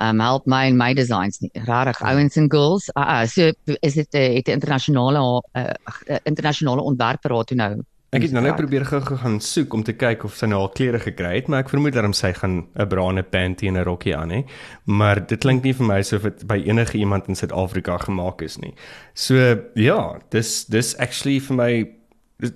um 0.00 0.20
help 0.20 0.46
my 0.46 0.66
in 0.70 0.78
my 0.78 0.92
designs 0.94 1.40
nie. 1.40 1.50
Regtig 1.66 2.00
ouens 2.06 2.36
en 2.36 2.50
girls. 2.52 2.88
Ah, 2.94 3.22
uh, 3.22 3.26
so 3.28 3.50
is 3.80 3.96
dit 3.98 4.14
uh, 4.14 4.26
het 4.36 4.48
'n 4.48 4.58
internasionale 4.60 5.42
uh, 5.56 5.74
uh, 6.08 6.16
internasionale 6.22 6.82
ontwerper 6.82 7.30
raad 7.30 7.46
toe 7.46 7.56
nou 7.56 7.82
Ek 8.10 8.24
het 8.24 8.32
nou 8.34 8.40
net 8.42 8.56
probeer 8.58 8.82
gou 8.88 8.98
gaan 9.06 9.36
soek 9.38 9.74
om 9.76 9.84
te 9.86 9.92
kyk 9.94 10.24
of 10.26 10.34
sy 10.34 10.48
nou 10.50 10.64
al 10.64 10.72
klere 10.74 10.98
gekry 10.98 11.36
het, 11.36 11.46
maar 11.46 11.62
ek 11.62 11.68
vermoed 11.70 11.94
dat 11.94 12.02
hom 12.08 12.14
sy 12.16 12.32
gaan 12.34 12.66
'n 12.74 12.88
brane 12.90 13.22
panty 13.22 13.68
en 13.68 13.78
'n 13.78 13.84
rokkie 13.86 14.16
aan 14.16 14.30
hê. 14.30 14.40
Maar 14.86 15.26
dit 15.26 15.38
klink 15.38 15.62
nie 15.62 15.72
vir 15.72 15.86
my 15.86 15.98
asof 15.98 16.22
dit 16.22 16.46
by 16.46 16.58
enige 16.66 16.98
iemand 16.98 17.28
in 17.28 17.36
Suid-Afrika 17.36 17.98
gemaak 17.98 18.42
is 18.42 18.58
nie. 18.58 18.74
So 19.14 19.62
ja, 19.74 20.18
dis 20.30 20.64
dis 20.64 20.96
actually 20.98 21.38
vir 21.38 21.56
my 21.56 21.90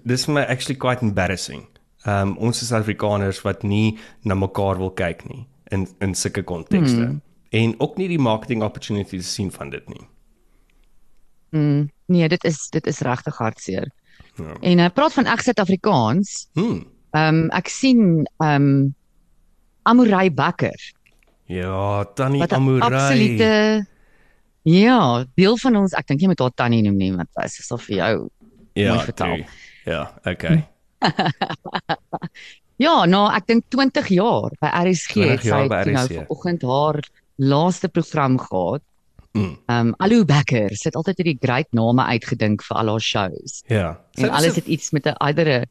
dis 0.05 0.25
vir 0.25 0.35
my 0.35 0.43
actually 0.43 0.77
quite 0.77 1.03
embarrassing. 1.03 1.67
Um 2.05 2.37
ons 2.39 2.63
is 2.63 2.73
Afrikaners 2.73 3.43
wat 3.43 3.63
nie 3.63 3.99
na 4.25 4.35
mekaar 4.35 4.77
wil 4.77 4.91
kyk 4.91 5.25
nie 5.29 5.47
in 5.71 5.87
in 6.01 6.15
sulke 6.15 6.43
kontekste. 6.43 7.05
Hmm. 7.05 7.21
En 7.51 7.75
ook 7.79 7.97
nie 7.97 8.09
die 8.09 8.19
marketing 8.19 8.63
opportunities 8.63 9.35
sien 9.35 9.51
van 9.51 9.71
dit 9.71 9.89
nie. 9.89 10.07
Mm, 11.51 11.91
nee, 12.07 12.29
dit 12.29 12.45
is 12.45 12.69
dit 12.69 12.87
is 12.87 12.99
regtig 12.99 13.37
hartseer. 13.37 13.89
Ja. 14.35 14.57
En 14.61 14.83
uh, 14.83 14.91
praat 14.95 15.15
van 15.15 15.31
ek 15.31 15.47
Suid-Afrikaans. 15.47 16.35
Hmm. 16.59 16.85
Ehm 17.15 17.41
um, 17.45 17.49
ek 17.55 17.71
sien 17.71 18.25
ehm 18.43 18.69
um, 18.69 18.95
Amurai 19.85 20.31
Bakker. 20.33 20.79
Ja, 21.47 22.05
Tannie 22.17 22.47
Amurai. 22.49 22.89
Absolute 22.89 23.85
Ja, 24.65 25.25
deel 25.37 25.59
van 25.61 25.77
ons, 25.77 25.93
ek 25.93 26.07
dink 26.09 26.23
jy 26.25 26.29
moet 26.31 26.41
haar 26.41 26.53
Tannie 26.57 26.81
noem 26.87 26.97
nie, 26.97 27.11
want 27.13 27.29
sy 27.37 27.61
is 27.61 27.73
al 27.75 27.81
vir 27.85 27.97
jou. 27.99 28.15
Ja, 28.81 28.95
vertel. 29.05 29.43
Ja, 29.85 30.05
okay. 30.25 30.63
ja, 32.85 32.95
nou 33.05 33.27
ek 33.29 33.51
dink 33.51 33.67
20 33.75 34.09
jaar 34.17 34.57
by 34.65 34.71
RSG 34.81 35.27
het 35.35 35.45
sy 35.45 35.61
nou 35.69 36.07
vanoggend 36.09 36.65
haar 36.71 37.01
laaste 37.37 37.93
program 37.93 38.39
gehad. 38.41 38.85
Mm. 39.35 39.57
Um 39.67 39.95
Alu 39.99 40.25
Becker 40.25 40.71
sit 40.79 40.95
altyd 40.95 41.19
hierdie 41.23 41.39
great 41.43 41.71
name 41.75 42.05
uitgedink 42.07 42.63
vir 42.63 42.77
al 42.79 42.93
haar 42.93 43.03
shows. 43.03 43.63
Ja. 43.67 43.89
En 44.15 44.31
alles 44.31 44.55
het 44.55 44.67
iets 44.71 44.93
met 44.95 45.07
'n 45.11 45.19
either 45.19 45.67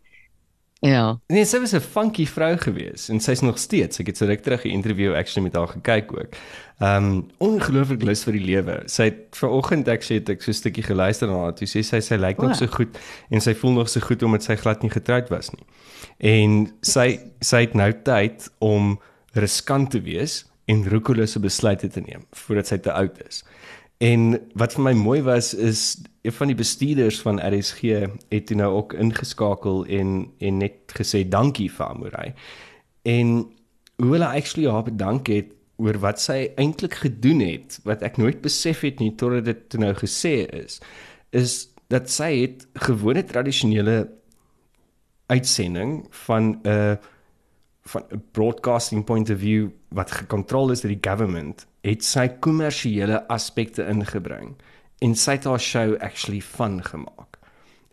ja. 0.83 1.19
Nee, 1.31 1.45
sy 1.47 1.61
was 1.63 1.71
'n 1.73 1.79
funky 1.79 2.25
vrou 2.27 2.57
gewees 2.57 3.07
en 3.09 3.19
sy's 3.19 3.39
nog 3.41 3.57
steeds. 3.57 3.99
Ek 3.99 4.07
het 4.07 4.17
so 4.17 4.25
ruk 4.25 4.41
terug 4.43 4.65
'n 4.65 4.69
interview 4.69 5.13
actually 5.15 5.43
met 5.43 5.55
haar 5.55 5.67
gekyk 5.67 6.11
ook. 6.11 6.35
Um 6.79 7.31
ongelooflik 7.37 8.03
lus 8.03 8.23
vir 8.23 8.33
die 8.33 8.45
lewe. 8.45 8.83
Sy 8.85 9.03
het 9.03 9.17
vanoggend 9.31 9.87
ek 9.87 10.03
sê 10.03 10.29
ek 10.29 10.41
so 10.41 10.51
'n 10.51 10.53
stukkie 10.53 10.83
geluister 10.83 11.27
na 11.27 11.39
haar. 11.39 11.55
Toe 11.55 11.67
sê 11.67 11.83
sy 11.83 11.99
sy 11.99 12.15
lyk 12.15 12.37
nog 12.37 12.55
so 12.55 12.67
goed 12.67 12.97
en 13.29 13.41
sy 13.41 13.53
voel 13.53 13.71
nog 13.71 13.89
so 13.89 13.99
goed 13.99 14.23
omdat 14.23 14.43
sy 14.43 14.55
glad 14.55 14.81
nie 14.81 14.91
getroud 14.91 15.29
was 15.29 15.51
nie. 15.51 15.65
En 16.19 16.73
sy 16.81 17.19
sy 17.39 17.61
het 17.61 17.73
nou 17.73 17.93
tyd 18.03 18.49
om 18.59 18.99
riskant 19.33 19.91
te 19.91 20.01
wees 20.01 20.45
en 20.65 20.89
roekelose 20.89 21.39
besluite 21.39 21.87
te 21.87 22.01
neem 22.01 22.25
voordat 22.31 22.67
sy 22.67 22.77
te 22.77 22.91
oud 22.91 23.19
is. 23.27 23.43
En 24.03 24.39
wat 24.59 24.75
vir 24.75 24.83
my 24.83 24.93
mooi 24.97 25.21
was 25.23 25.53
is 25.53 26.01
een 26.23 26.35
van 26.35 26.51
die 26.51 26.59
bestuurders 26.59 27.19
van 27.23 27.39
RSG 27.39 27.81
het 28.29 28.47
toe 28.47 28.57
nou 28.59 28.71
ook 28.79 28.95
ingeskakel 28.99 29.85
en 29.85 30.31
en 30.39 30.57
net 30.63 30.95
gesê 30.97 31.23
dankie 31.27 31.69
vir 31.71 31.85
Amurai. 31.87 32.33
En 33.03 33.35
hoe 34.01 34.11
hulle 34.11 34.27
actually 34.27 34.69
haar 34.71 34.83
bedank 34.83 35.27
het 35.27 35.53
oor 35.75 35.99
wat 35.99 36.21
sy 36.21 36.51
eintlik 36.59 36.95
gedoen 37.03 37.41
het 37.43 37.79
wat 37.87 38.03
ek 38.05 38.17
nooit 38.21 38.41
besef 38.43 38.83
het 38.85 38.99
nie 38.99 39.13
totdat 39.19 39.47
dit 39.49 39.63
toe 39.69 39.79
nou 39.83 39.93
gesê 39.97 40.35
is 40.63 40.79
is 41.33 41.55
dat 41.93 42.09
sy 42.09 42.29
het 42.41 42.67
gewone 42.87 43.23
tradisionele 43.25 43.97
uitsending 45.31 46.05
van 46.25 46.59
'n 46.63 46.67
uh, 46.67 46.95
van 47.83 48.03
'n 48.11 48.23
broadcasting 48.31 49.03
point 49.03 49.29
of 49.29 49.39
view 49.39 49.69
wat 49.89 50.11
gekontrole 50.11 50.71
is 50.71 50.81
deur 50.81 50.95
die 50.95 51.09
government, 51.09 51.67
het 51.81 52.03
sy 52.03 52.27
kommersiële 52.27 53.27
aspekte 53.27 53.85
ingebring 53.85 54.55
en 54.99 55.15
sy 55.15 55.31
het 55.31 55.43
haar 55.43 55.59
show 55.59 55.95
actually 55.99 56.41
fun 56.41 56.83
gemaak. 56.83 57.33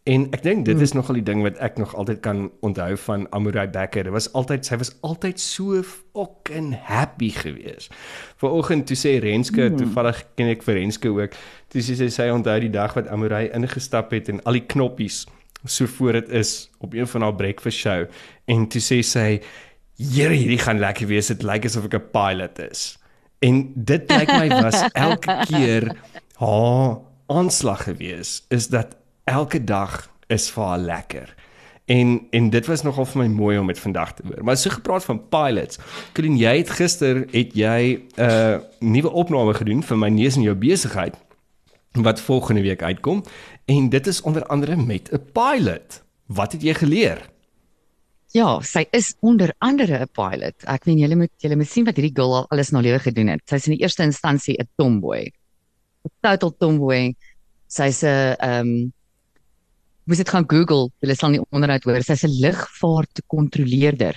En 0.03 0.25
ek 0.33 0.43
dink 0.43 0.65
dit 0.65 0.81
is 0.81 0.91
hmm. 0.91 1.01
nogal 1.01 1.15
die 1.15 1.25
ding 1.27 1.43
wat 1.43 1.59
ek 1.59 1.77
nog 1.79 1.95
altyd 1.95 2.21
kan 2.25 2.51
onthou 2.61 2.97
van 2.97 3.27
Amurai 3.37 3.67
Becker. 3.69 4.05
Dit 4.09 4.13
was 4.13 4.33
altyd 4.33 4.67
sy 4.67 4.79
was 4.81 4.95
altyd 5.07 5.41
so 5.41 5.83
fucking 5.83 6.73
happy 6.73 7.29
geweest. 7.31 7.93
Vanoggend 8.41 8.87
toe 8.87 8.97
sê 8.97 9.19
Renske, 9.21 9.69
hmm. 9.69 9.77
toevallig 9.77 10.23
ken 10.35 10.49
ek 10.55 10.63
vir 10.63 10.81
Renske 10.81 11.13
ook, 11.13 11.37
toe 11.69 11.83
sê 11.85 11.99
sy 11.99 12.09
sy 12.09 12.31
onthou 12.33 12.57
die 12.61 12.73
dag 12.73 12.97
wat 12.97 13.11
Amurai 13.13 13.51
ingestap 13.53 14.15
het 14.17 14.33
en 14.33 14.41
al 14.49 14.59
die 14.59 14.67
knoppies 14.67 15.27
so 15.69 15.87
voor 15.87 16.13
dit 16.13 16.29
is 16.29 16.71
op 16.79 16.95
een 16.95 17.07
van 17.07 17.23
haar 17.23 17.35
breakfast 17.35 17.79
show 17.79 18.07
en 18.45 18.65
toe 18.73 18.81
sê 18.81 19.03
sy 19.05 19.41
Here 20.01 20.33
hierdie 20.33 20.59
gaan 20.59 20.81
lekker 20.81 21.11
wees 21.11 21.29
dit 21.29 21.43
lyk 21.45 21.67
asof 21.69 21.85
ek 21.91 21.99
'n 21.99 22.11
pilot 22.15 22.59
is 22.71 22.97
en 23.45 23.73
dit 23.77 24.11
lyk 24.11 24.33
my 24.33 24.49
was 24.49 24.81
elke 25.09 25.45
keer 25.49 25.93
haar 26.41 27.01
aanslag 27.29 27.85
gewees 27.85 28.43
is 28.49 28.69
dat 28.69 28.97
elke 29.25 29.61
dag 29.65 30.09
is 30.29 30.49
vir 30.51 30.65
haar 30.65 30.79
lekker 30.79 31.37
En 31.91 32.27
en 32.31 32.51
dit 32.51 32.67
was 32.67 32.83
nogal 32.83 33.05
vir 33.05 33.23
my 33.23 33.29
mooi 33.35 33.59
om 33.59 33.67
met 33.67 33.79
vandag 33.79 34.15
te 34.15 34.23
hoor. 34.27 34.45
Maar 34.45 34.57
so 34.57 34.71
gepraat 34.71 35.05
van 35.05 35.29
pilots. 35.29 35.79
Colin, 36.15 36.37
jy 36.39 36.57
het 36.61 36.71
gister 36.71 37.25
het 37.31 37.55
jy 37.59 37.81
'n 37.99 38.23
uh, 38.23 38.59
nuwe 38.79 39.11
opname 39.11 39.55
gedoen 39.55 39.83
vir 39.83 39.99
my 39.99 40.09
neus 40.09 40.37
en 40.37 40.43
jou 40.43 40.55
besigheid 40.55 41.17
wat 41.93 42.21
volgende 42.21 42.63
week 42.63 42.83
uitkom 42.83 43.25
en 43.65 43.89
dit 43.89 44.07
is 44.07 44.21
onder 44.23 44.47
andere 44.47 44.77
met 44.77 45.11
'n 45.13 45.23
pilot. 45.33 46.03
Wat 46.27 46.53
het 46.53 46.63
jy 46.63 46.75
geleer? 46.75 47.30
Ja, 48.33 48.61
sy 48.63 48.85
is 48.95 49.15
onder 49.27 49.51
andere 49.59 50.05
'n 50.05 50.11
pilot. 50.15 50.65
Ek 50.65 50.87
meen 50.87 50.99
julle 50.99 51.17
moet 51.17 51.33
julle 51.43 51.57
moet 51.57 51.69
sien 51.69 51.85
wat 51.85 51.97
hierdie 51.97 52.15
girl 52.15 52.35
al 52.35 52.47
alles 52.51 52.71
na 52.71 52.81
lewe 52.81 52.99
gedoen 52.99 53.29
het. 53.29 53.43
Sy's 53.45 53.67
in 53.67 53.75
die 53.75 53.83
eerste 53.83 54.03
instansie 54.03 54.57
'n 54.59 54.69
tomboy. 54.77 55.27
'n 56.05 56.11
Total 56.23 56.53
tomboy. 56.59 57.15
Sy's 57.67 58.03
'n 58.05 58.37
ehm 58.39 58.61
um, 58.61 58.93
moes 60.05 60.19
dit 60.19 60.29
gaan 60.29 60.47
Google, 60.47 60.91
hulle 61.01 61.15
sal 61.15 61.31
nie 61.31 61.43
onderhoud 61.51 61.85
hoor. 61.85 62.03
Sy's 62.03 62.25
'n 62.25 62.41
lugvaart 62.41 63.23
kontroleerder. 63.27 64.15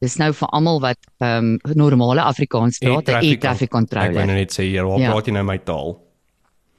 Dis 0.00 0.16
nou 0.16 0.32
vir 0.32 0.48
almal 0.48 0.80
wat 0.80 0.98
ehm 1.18 1.58
um, 1.58 1.74
normale 1.74 2.22
Afrikaans 2.22 2.78
praat, 2.78 3.08
'n 3.08 3.24
air 3.24 3.38
traffic 3.38 3.70
controller. 3.70 4.10
Ek 4.10 4.14
wou 4.14 4.26
net 4.26 4.52
sê 4.52 4.62
hier, 4.62 4.86
waar 4.86 5.00
ja. 5.00 5.10
praat 5.10 5.26
jy 5.26 5.32
nou 5.32 5.44
my 5.44 5.58
taal? 5.58 6.07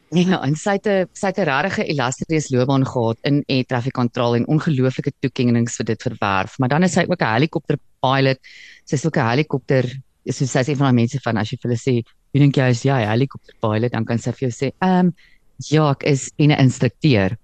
Ja, 0.10 0.40
en 0.42 0.56
sy 0.58 0.74
het 0.80 0.88
'n 0.88 1.06
sy 1.14 1.28
het 1.28 1.38
'n 1.38 1.46
regte 1.46 1.86
illustrious 1.86 2.50
loopbaan 2.50 2.86
gehad 2.86 3.18
in 3.22 3.44
air 3.48 3.66
traffic 3.66 3.94
control 3.94 4.36
en 4.36 4.48
ongelooflike 4.48 5.12
toekennings 5.20 5.76
vir 5.76 5.86
dit 5.86 6.02
verwerf. 6.02 6.58
Maar 6.58 6.70
dan 6.70 6.84
is 6.84 6.94
sy 6.94 7.06
ook 7.08 7.22
'n 7.22 7.34
helikopter 7.34 7.78
pilot. 8.02 8.40
Sy's 8.86 9.06
ook 9.06 9.18
'n 9.18 9.30
helikopter, 9.30 9.86
soos 10.26 10.52
sy 10.52 10.64
sê 10.64 10.76
van 10.76 10.96
die 10.96 11.02
mense 11.02 11.20
van 11.22 11.38
as 11.38 11.50
jy 11.52 11.58
vir 11.62 11.70
hulle 11.70 11.80
sê, 11.80 12.04
"Wie 12.32 12.42
dink 12.42 12.56
jy 12.56 12.70
is 12.70 12.84
jy, 12.84 13.06
helikopter 13.06 13.54
pilot?" 13.62 13.92
dan 13.92 14.06
kan 14.06 14.18
sy 14.18 14.32
vir 14.32 14.50
jou 14.50 14.52
sê, 14.52 14.74
"Ehm 14.82 15.06
um, 15.06 15.14
ja, 15.58 15.92
ek 15.92 16.04
is 16.04 16.32
'n 16.40 16.52
instrukteur." 16.52 17.38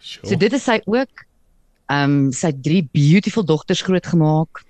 Sure. 0.00 0.28
So 0.28 0.36
dit 0.36 0.52
is 0.52 0.64
sy 0.64 0.80
ook. 0.86 1.26
Ehm 1.88 2.26
um, 2.26 2.32
sy 2.32 2.46
het 2.46 2.62
drie 2.62 2.88
beautiful 2.92 3.44
dogters 3.44 3.82
grootgemaak. 3.82 4.64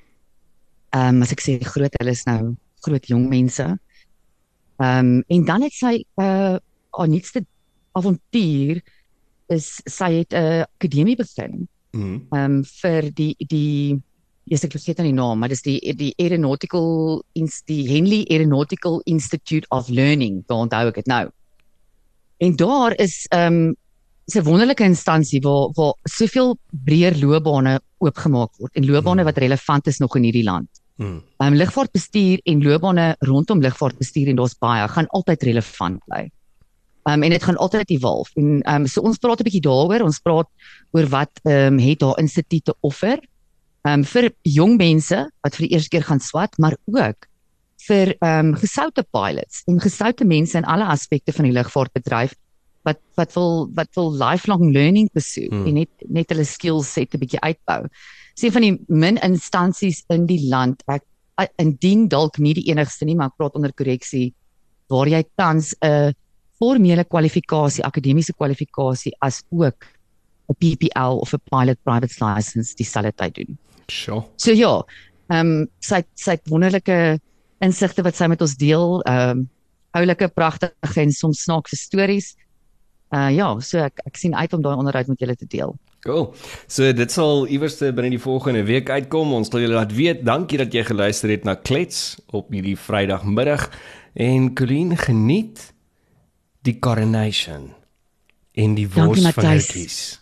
Ehm 0.92 1.16
um, 1.16 1.22
as 1.22 1.32
ek 1.32 1.40
sê 1.40 1.62
groot, 1.62 1.92
hulle 1.98 2.10
is 2.10 2.24
nou 2.24 2.56
groot 2.80 3.06
jong 3.06 3.28
mense. 3.28 3.78
Ehm 4.78 4.98
um, 4.98 5.24
en 5.28 5.44
dan 5.44 5.62
het 5.62 5.72
sy 5.72 6.04
'n 6.16 6.22
uh, 6.22 6.58
haar 6.96 7.08
nuutste 7.08 7.44
avontuur 7.92 8.80
is 9.52 9.80
sy 9.84 10.10
het 10.22 10.32
'n 10.32 10.36
uh, 10.36 10.64
akademie 10.78 11.16
begin. 11.16 11.68
Mhm. 11.92 12.14
Ehm 12.30 12.50
mm. 12.50 12.56
um, 12.56 12.64
vir 12.64 13.12
die 13.12 13.34
die 13.38 14.02
Yes, 14.50 14.64
ek 14.66 14.72
vergeet 14.74 14.98
nie 14.98 15.12
die 15.12 15.14
naam, 15.14 15.38
maar 15.38 15.52
dis 15.52 15.62
die 15.62 15.78
die 15.94 16.10
Aeronautical 16.18 17.22
die 17.70 17.84
Henley 17.86 18.24
Aeronautical 18.28 19.00
Institute 19.06 19.66
of 19.70 19.88
Learning, 19.88 20.42
daar 20.48 20.64
onthou 20.66 20.88
ek 20.88 20.98
dit 20.98 21.06
nou. 21.06 21.28
En 22.42 22.56
daar 22.56 22.96
is 22.98 23.26
ehm 23.30 23.70
um, 23.70 23.76
'n 24.26 24.44
wonderlike 24.44 24.84
instansie 24.84 25.40
waar 25.40 25.70
waar 25.74 25.94
soveel 26.04 26.56
breër 26.70 27.18
loopbane 27.18 27.80
oopgemaak 27.98 28.50
word 28.58 28.74
en 28.74 28.86
loopbane 28.86 29.22
hmm. 29.22 29.30
wat 29.30 29.38
relevant 29.38 29.86
is 29.86 29.98
nog 29.98 30.16
in 30.16 30.22
hierdie 30.22 30.44
land. 30.44 30.68
Hmm. 30.96 31.22
Um, 31.38 31.54
lugvaartbestuur 31.54 32.40
en 32.44 32.62
loopbane 32.62 33.16
rondom 33.20 33.60
lugvaartbestuur 33.60 34.28
en 34.28 34.36
daar's 34.36 34.58
baie 34.58 34.88
gaan 34.88 35.06
altyd 35.06 35.42
relevant 35.42 35.98
bly. 36.06 36.30
Um, 37.02 37.22
en 37.26 37.30
dit 37.34 37.42
gaan 37.42 37.56
altyd 37.58 37.90
evolve. 37.90 38.30
En 38.38 38.62
um, 38.74 38.86
so 38.86 39.02
ons 39.02 39.18
praat 39.18 39.40
'n 39.40 39.48
bietjie 39.48 39.66
daaroor. 39.66 40.04
Ons 40.06 40.20
praat 40.22 40.48
oor 40.94 41.06
wat 41.10 41.40
ehm 41.42 41.74
um, 41.74 41.78
het 41.78 41.98
daar 41.98 42.18
instituie 42.18 42.74
offer 42.80 43.18
um, 43.88 44.04
vir 44.06 44.30
jong 44.48 44.76
mense 44.80 45.18
wat 45.42 45.58
vir 45.58 45.66
die 45.66 45.74
eerste 45.76 45.92
keer 45.94 46.06
gaan 46.06 46.22
swat, 46.22 46.58
maar 46.62 46.76
ook 46.90 47.28
vir 47.88 48.14
ehm 48.14 48.52
um, 48.52 48.54
gesoute 48.54 49.02
pilots 49.10 49.64
en 49.66 49.82
gesoute 49.82 50.24
mense 50.24 50.58
in 50.58 50.68
alle 50.70 50.86
aspekte 50.86 51.34
van 51.34 51.48
die 51.48 51.54
lugvaartbedryf 51.56 52.34
wat 52.86 53.00
wat 53.18 53.32
wil 53.34 53.66
wat 53.74 53.90
wil 53.98 54.12
lifelong 54.14 54.68
learning 54.74 55.08
pursue 55.14 55.48
hmm. 55.50 55.66
en 55.66 55.80
net 55.82 56.06
net 56.08 56.30
hulle 56.30 56.46
skills 56.46 56.92
set 56.92 57.14
'n 57.14 57.22
bietjie 57.22 57.42
uitbou. 57.42 57.86
Sien 58.38 58.52
van 58.52 58.62
die 58.62 58.76
min 58.88 59.18
instansies 59.18 60.04
in 60.08 60.26
die 60.26 60.46
land 60.48 60.82
ek 60.86 61.02
indien 61.58 62.06
dalk 62.08 62.38
nie 62.38 62.54
die 62.54 62.68
enigste 62.70 63.04
nie 63.04 63.16
maar 63.18 63.32
ek 63.32 63.38
praat 63.40 63.58
onder 63.58 63.72
korreksie 63.74 64.32
waar 64.92 65.08
jy 65.08 65.24
tans 65.36 65.74
'n 65.82 66.14
formele 66.62 67.04
kwalifikasie 67.04 67.82
akademiese 67.84 68.34
kwalifikasie 68.38 69.12
as 69.20 69.42
ook 69.50 69.88
'n 70.50 70.54
PPL 70.62 71.18
of 71.18 71.34
'n 71.34 71.42
pilot 71.50 71.78
private 71.82 72.14
license 72.24 72.74
dieselfde 72.74 73.12
tyd 73.16 73.34
doen. 73.34 73.58
Sure. 73.86 74.22
So 74.36 74.52
ja, 74.52 74.84
ehm 75.28 75.46
um, 75.46 75.68
sy 75.80 76.02
sy 76.14 76.38
wonderlike 76.44 77.18
insigte 77.60 78.02
wat 78.02 78.16
sy 78.16 78.26
met 78.26 78.40
ons 78.40 78.56
deel, 78.56 79.02
ehm 79.02 79.30
um, 79.30 79.48
oulike 79.92 80.28
pragtige 80.28 81.00
en 81.00 81.12
soms 81.12 81.42
snaakse 81.42 81.76
stories 81.76 82.36
uh 83.12 83.28
ja, 83.28 83.48
so 83.60 83.80
ek 83.84 84.00
ek 84.08 84.16
sien 84.16 84.34
uit 84.34 84.54
om 84.56 84.62
daai 84.64 84.76
onderhoud 84.80 85.10
met 85.12 85.20
julle 85.20 85.36
te 85.36 85.48
deel. 85.52 85.74
Cool. 86.02 86.32
So 86.66 86.88
dit 86.96 87.12
sal 87.12 87.44
iewers 87.46 87.76
binne 87.78 88.10
die 88.10 88.22
volgende 88.22 88.64
week 88.66 88.90
uitkom. 88.90 89.34
Ons 89.36 89.52
wil 89.52 89.66
julle 89.66 89.76
laat 89.76 89.92
weet. 89.94 90.24
Dankie 90.26 90.58
dat 90.58 90.72
jy 90.74 90.82
geluister 90.88 91.30
het 91.30 91.44
na 91.46 91.54
Klets 91.54 92.16
op 92.34 92.50
hierdie 92.50 92.76
Vrydagmiddag 92.78 93.68
en 94.18 94.48
Colleen 94.56 94.96
geniet 94.98 95.71
die 96.62 96.78
coronation 96.78 97.72
in 98.52 98.74
die 98.74 98.88
wors 98.88 99.20
van 99.20 99.22
Matthijs. 99.22 100.20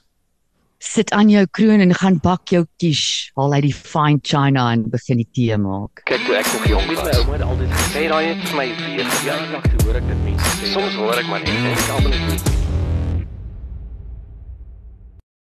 Sit 0.81 1.11
aan 1.13 1.29
jou 1.29 1.45
kroon 1.53 1.83
en 1.85 1.93
gaan 1.95 2.17
bak 2.25 2.49
jou 2.49 2.63
quiche. 2.81 3.29
Haal 3.37 3.53
uit 3.59 3.67
die 3.69 3.75
fine 3.77 4.23
china 4.23 4.71
en 4.73 4.87
begin 4.91 5.21
die 5.21 5.29
tee 5.37 5.59
maak. 5.61 6.01
Kyk 6.09 6.25
toe 6.25 6.39
ek 6.41 6.49
nog 6.55 6.71
jong 6.73 6.89
was, 6.95 7.03
my 7.05 7.19
ouma 7.19 7.37
het 7.37 7.45
altyd 7.49 7.77
gesê 7.83 8.07
daai 8.15 8.25
het 8.31 8.47
vir 8.47 8.57
my 8.63 8.69
weer 8.87 9.13
jaar 9.27 9.45
lank 9.53 9.69
hoor 9.85 10.01
ek 10.01 10.09
dit 10.09 10.25
mense 10.25 10.57
sê. 10.57 10.73
Soms 10.79 10.97
hoor 11.03 11.21
ek 11.21 11.29
maar 11.29 11.45
net 11.45 11.53
en 11.59 11.71
ek 11.75 11.95
almal 11.99 12.19
net 12.31 12.60